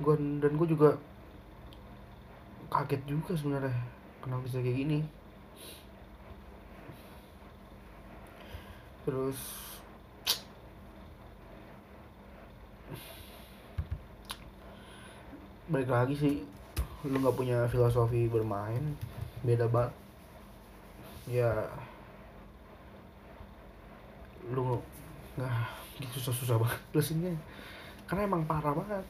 Gue 0.00 0.14
dan 0.16 0.52
gue 0.56 0.68
juga 0.68 0.96
kaget 2.72 3.02
juga 3.08 3.32
sebenarnya 3.36 3.76
kenapa 4.20 4.44
bisa 4.44 4.60
kayak 4.60 4.78
gini. 4.84 5.00
Terus 9.04 9.38
balik 15.66 15.90
lagi 15.90 16.14
sih 16.14 16.36
lu 17.06 17.16
nggak 17.22 17.36
punya 17.38 17.58
filosofi 17.70 18.26
bermain 18.26 18.98
beda 19.46 19.70
banget 19.70 19.94
ya 21.30 21.50
lu 24.50 24.82
nggak 25.38 25.54
gitu 26.02 26.18
susah-susah 26.20 26.56
banget 26.60 26.80
jelasinnya 26.92 27.34
karena 28.06 28.30
emang 28.30 28.46
parah 28.46 28.70
banget. 28.70 29.04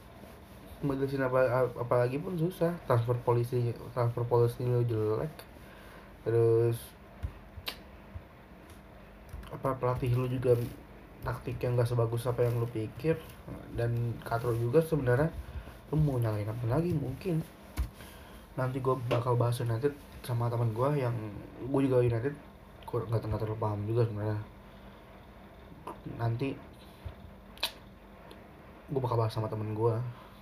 Ngejelasin 0.80 1.24
apa 1.24 1.68
apalagi 1.76 2.16
pun 2.16 2.36
susah. 2.36 2.72
Transfer 2.88 3.16
polisi 3.20 3.72
transfer 3.92 4.24
polisi 4.24 4.64
lu 4.64 4.80
jelek. 4.88 5.32
Terus 6.24 6.76
apa 9.52 9.76
pelatih 9.76 10.12
lu 10.16 10.26
juga 10.28 10.56
taktik 11.22 11.56
yang 11.62 11.78
gak 11.78 11.88
sebagus 11.88 12.24
apa 12.24 12.44
yang 12.44 12.56
lu 12.56 12.68
pikir. 12.72 13.20
Dan 13.76 14.16
Katro 14.24 14.56
juga 14.56 14.80
sebenarnya 14.80 15.28
lu 15.92 16.00
mau 16.00 16.16
nyalain 16.16 16.48
apa 16.48 16.64
lagi? 16.64 16.96
Mungkin 16.96 17.44
nanti 18.56 18.80
gue 18.80 18.96
bakal 19.12 19.36
bahas 19.36 19.60
United 19.60 19.92
sama 20.24 20.48
teman 20.48 20.72
gue 20.72 20.90
yang 20.98 21.14
gue 21.60 21.80
juga 21.86 22.02
United 22.02 22.34
nggak 22.86 23.28
nggak 23.28 23.40
terlalu 23.44 23.60
paham 23.60 23.80
juga 23.84 24.02
sebenarnya. 24.08 24.40
Nanti 26.16 26.56
gue 28.86 29.00
bakal 29.02 29.18
bahas 29.18 29.34
sama 29.34 29.50
temen 29.50 29.74
gue 29.74 29.94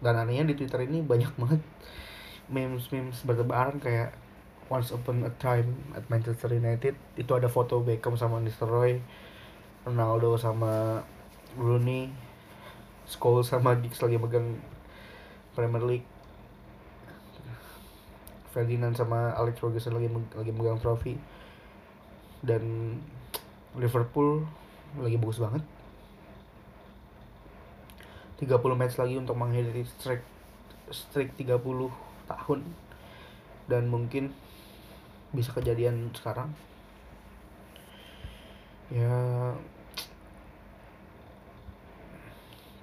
dan 0.05 0.21
anehnya 0.21 0.45
di 0.53 0.55
Twitter 0.55 0.85
ini 0.85 1.01
banyak 1.01 1.33
banget 1.41 1.61
memes 2.53 2.93
memes 2.93 3.25
bertebaran 3.25 3.81
kayak 3.81 4.13
once 4.69 4.93
upon 4.93 5.25
a 5.25 5.33
time 5.41 5.77
at 5.97 6.05
Manchester 6.13 6.53
United 6.53 6.93
itu 7.17 7.33
ada 7.33 7.49
foto 7.49 7.81
Beckham 7.81 8.17
sama 8.21 8.41
Nistelrooy 8.41 9.01
Ronaldo 9.85 10.37
sama 10.37 11.05
Rooney 11.57 12.13
Scholes 13.09 13.53
sama 13.53 13.77
Giggs 13.81 14.01
lagi 14.01 14.17
megang 14.17 14.61
Premier 15.57 15.85
League 15.85 16.09
Ferdinand 18.55 18.95
sama 18.95 19.35
Alex 19.35 19.59
Ferguson 19.59 19.99
lagi 19.99 20.07
lagi 20.39 20.55
megang 20.55 20.79
trofi. 20.79 21.19
Dan 22.39 22.95
Liverpool 23.75 24.47
lagi 25.03 25.19
bagus 25.19 25.43
banget. 25.43 25.67
30 28.39 28.79
match 28.79 28.95
lagi 28.95 29.19
untuk 29.19 29.35
mengakhiri 29.35 29.83
streak 29.99 30.23
streak 30.95 31.35
30 31.35 31.59
tahun. 32.31 32.61
Dan 33.67 33.91
mungkin 33.91 34.31
bisa 35.35 35.51
kejadian 35.51 36.15
sekarang. 36.15 36.55
Ya 38.95 39.11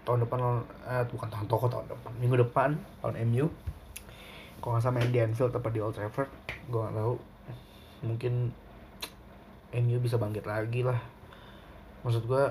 tahun 0.03 0.27
depan 0.27 0.65
eh, 0.89 1.05
bukan 1.07 1.29
tahun 1.29 1.47
toko 1.47 1.69
tahun 1.69 1.85
depan 1.87 2.11
minggu 2.17 2.41
depan 2.41 2.73
tahun 3.05 3.15
MU 3.29 3.45
kalau 4.61 4.77
nggak 4.77 4.85
sama 4.85 5.01
di 5.01 5.17
Anfield 5.17 5.51
atau 5.51 5.73
di 5.73 5.81
Old 5.81 5.97
Trafford 5.97 6.29
gue 6.69 6.79
nggak 6.79 6.95
tahu. 6.95 7.15
Mungkin 8.05 8.33
MU 9.81 9.97
bisa 9.97 10.21
bangkit 10.21 10.45
lagi 10.45 10.85
lah. 10.85 11.01
Maksud 12.05 12.29
gue 12.29 12.43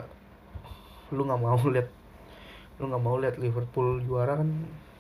lu 1.15 1.23
nggak 1.27 1.41
mau 1.43 1.59
lihat 1.71 1.89
lu 2.83 2.91
nggak 2.91 3.03
mau 3.03 3.17
lihat 3.19 3.37
Liverpool 3.39 4.03
juara 4.03 4.39
kan 4.39 4.51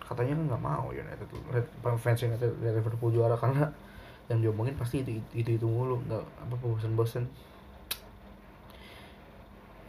katanya 0.03 0.37
kan 0.37 0.45
nggak 0.51 0.63
mau 0.63 0.87
United 0.91 1.27
fans 2.03 2.21
United 2.27 2.51
lihat 2.59 2.75
Liverpool 2.83 3.15
juara 3.15 3.39
karena 3.39 3.71
yang 4.27 4.43
diomongin 4.43 4.75
pasti 4.75 5.03
itu 5.07 5.23
itu 5.35 5.59
itu 5.59 5.67
mulu 5.67 6.03
nggak 6.07 6.23
apa 6.23 6.55
bosan-bosan 6.63 7.27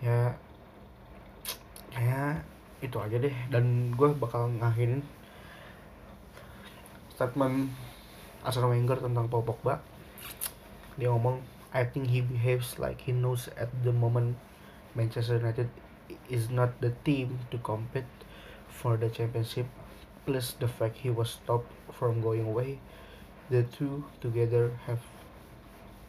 ya 0.01 0.33
ya 1.93 2.41
itu 2.81 2.97
aja 2.97 3.17
deh. 3.21 3.35
Dan 3.53 3.93
gue 3.93 4.09
bakal 4.17 4.49
ngakhirin 4.57 5.05
statement 7.21 7.69
Arsene 8.41 8.65
Wenger 8.65 8.97
tentang 8.97 9.29
Paul 9.29 9.45
Pogba. 9.45 9.77
Dia 10.97 11.13
ngomong 11.13 11.45
I 11.69 11.85
think 11.85 12.09
he 12.09 12.25
behaves 12.25 12.81
like 12.81 13.05
he 13.05 13.13
knows 13.13 13.45
at 13.53 13.69
the 13.85 13.93
moment 13.93 14.41
Manchester 14.97 15.37
United 15.37 15.69
is 16.25 16.49
not 16.49 16.73
the 16.81 16.89
team 17.05 17.37
to 17.53 17.61
compete 17.61 18.09
for 18.65 18.97
the 18.97 19.07
championship 19.13 19.69
plus 20.25 20.57
the 20.57 20.65
fact 20.65 20.97
he 21.05 21.13
was 21.13 21.37
stopped 21.37 21.69
from 21.93 22.25
going 22.25 22.49
away. 22.49 22.81
The 23.53 23.69
two 23.69 24.09
together 24.17 24.73
have 24.89 25.05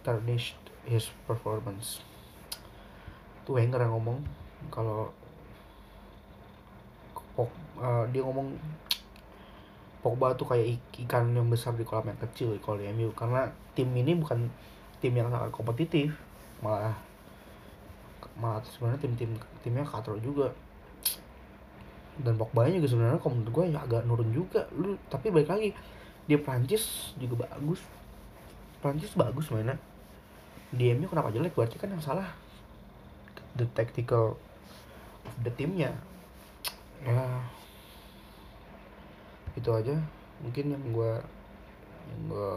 tarnished 0.09 0.59
his 0.88 1.12
performance. 1.29 2.01
Tuh 3.44 3.61
Wenger 3.61 3.85
yang 3.85 3.92
ngomong 4.01 4.18
kalau 4.72 5.12
uh, 7.37 8.09
dia 8.09 8.25
ngomong 8.25 8.57
Pogba 10.02 10.34
tuh 10.34 10.50
kayak 10.50 10.82
ikan 11.06 11.30
yang 11.30 11.46
besar 11.46 11.78
di 11.78 11.86
kolam 11.86 12.10
yang 12.10 12.18
kecil 12.18 12.58
kalau 12.58 12.74
di 12.82 12.90
MU 12.90 13.14
karena 13.14 13.46
tim 13.78 13.86
ini 13.94 14.18
bukan 14.18 14.50
tim 14.98 15.14
yang 15.14 15.30
sangat 15.30 15.54
kompetitif. 15.54 16.10
Malah 16.58 16.94
malah 18.34 18.58
sebenarnya 18.66 18.98
tim-tim 19.06 19.30
timnya 19.62 19.86
katro 19.86 20.18
juga. 20.18 20.50
Dan 22.18 22.34
Pogba 22.34 22.66
juga 22.66 22.90
sebenarnya 22.90 23.22
kalau 23.22 23.38
menurut 23.38 23.52
gue 23.54 23.64
ya 23.70 23.78
agak 23.78 24.02
nurun 24.10 24.30
juga. 24.34 24.66
Lu 24.74 24.98
tapi 25.06 25.30
balik 25.30 25.54
lagi 25.54 25.70
dia 26.26 26.38
Prancis 26.42 27.14
juga 27.14 27.46
bagus. 27.46 27.78
Prancis 28.82 29.14
bagus 29.14 29.54
mainnya. 29.54 29.78
Di 30.74 30.90
MU 30.98 31.06
kenapa 31.06 31.30
jelek? 31.30 31.54
Berarti 31.54 31.78
kan 31.78 31.94
yang 31.94 32.02
salah. 32.02 32.26
The 33.54 33.70
tactical 33.70 34.34
of 35.22 35.34
the 35.46 35.52
timnya 35.54 35.94
ya 37.02 37.42
itu 39.52 39.68
aja 39.68 39.96
mungkin 40.40 40.72
yang 40.74 40.84
gue 40.90 41.12
yang 42.08 42.20
gue 42.28 42.53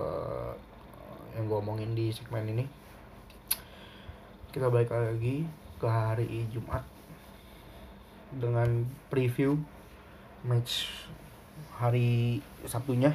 yang 1.36 1.44
gue 1.52 1.58
omongin 1.60 1.92
di 1.92 2.10
segmen 2.16 2.48
ini. 2.48 2.66
Kita 4.56 4.72
balik 4.72 4.88
lagi 4.92 5.44
ke 5.76 5.88
hari 5.88 6.48
Jumat 6.56 6.88
dengan 8.32 8.88
preview 9.12 9.60
match 10.48 10.88
hari 11.76 12.40
Sabtunya. 12.64 13.12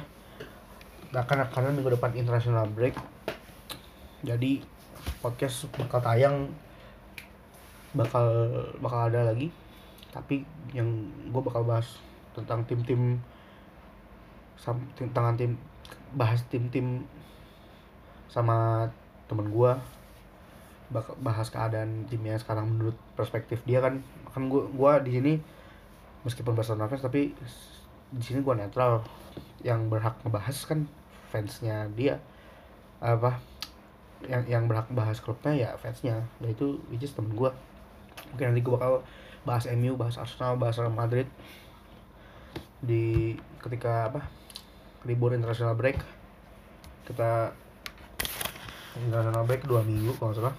Nah, 1.11 1.25
karena 1.25 1.49
karena 1.49 1.73
minggu 1.73 1.97
depan 1.97 2.13
international 2.13 2.69
break. 2.69 2.95
Jadi 4.21 4.61
podcast 5.25 5.65
bakal 5.73 5.99
tayang 6.05 6.37
bakal 7.97 8.27
bakal 8.77 9.09
ada 9.09 9.33
lagi. 9.33 9.49
Tapi 10.13 10.45
yang 10.77 11.09
gue 11.33 11.41
bakal 11.41 11.65
bahas 11.65 11.97
tentang 12.37 12.63
tim-tim 12.69 13.17
tentang 14.97 15.37
tim 15.37 15.57
bahas 16.15 16.43
tim-tim 16.51 17.07
sama 18.27 18.87
temen 19.27 19.47
gue 19.51 19.71
bahas 21.23 21.47
keadaan 21.47 22.03
timnya 22.11 22.35
sekarang 22.35 22.67
menurut 22.67 22.95
perspektif 23.15 23.63
dia 23.63 23.79
kan 23.79 24.03
kan 24.27 24.51
gue 24.51 24.67
gua 24.75 24.99
di 24.99 25.15
sini 25.15 25.33
meskipun 26.27 26.51
Barcelona 26.51 26.91
fans 26.91 27.03
tapi 27.03 27.31
di 28.11 28.23
sini 28.23 28.43
gue 28.43 28.55
netral. 28.55 29.01
Yang 29.63 29.87
berhak 29.87 30.15
ngebahas 30.25 30.57
kan 30.67 30.79
fansnya 31.31 31.87
dia 31.95 32.19
apa 32.99 33.39
yang 34.27 34.43
yang 34.45 34.63
berhak 34.67 34.85
bahas 34.91 35.17
klubnya 35.23 35.53
ya 35.55 35.69
fansnya 35.79 36.21
dan 36.43 36.49
itu 36.51 36.77
which 36.91 37.01
is 37.01 37.15
temen 37.15 37.33
gue 37.33 37.49
mungkin 38.29 38.51
nanti 38.51 38.61
gue 38.61 38.73
bakal 38.75 39.01
bahas 39.47 39.65
MU 39.73 39.97
bahas 39.97 40.19
Arsenal 40.19 40.59
bahas 40.59 40.77
Real 40.77 40.93
Madrid 40.93 41.25
di 42.83 43.33
ketika 43.63 44.11
apa 44.11 44.21
libur 45.05 45.33
international 45.33 45.73
break. 45.73 45.97
Kita 47.05 47.53
international 49.01 49.45
break 49.49 49.65
dua 49.65 49.81
minggu 49.81 50.13
kalau 50.17 50.33
salah. 50.35 50.55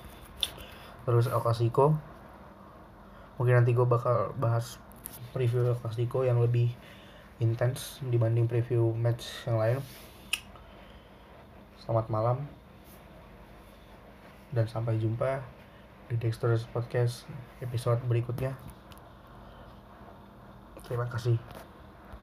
Terus 1.07 1.31
El 1.31 1.43
Clasico. 1.43 1.95
Mungkin 3.39 3.63
nanti 3.63 3.75
gue 3.75 3.87
bakal 3.87 4.35
bahas 4.39 4.79
preview 5.35 5.67
El 5.67 5.79
Clasico 5.79 6.27
yang 6.27 6.43
lebih 6.43 6.71
intens 7.43 7.99
dibanding 8.07 8.47
preview 8.47 8.95
match 8.95 9.27
yang 9.47 9.59
lain. 9.59 9.79
Selamat 11.83 12.07
malam. 12.11 12.39
Dan 14.53 14.69
sampai 14.69 15.01
jumpa 15.01 15.43
di 16.13 16.21
Dexter's 16.21 16.69
Podcast 16.69 17.25
episode 17.65 18.05
berikutnya. 18.05 18.53
Terima 20.85 21.09
kasih 21.09 21.72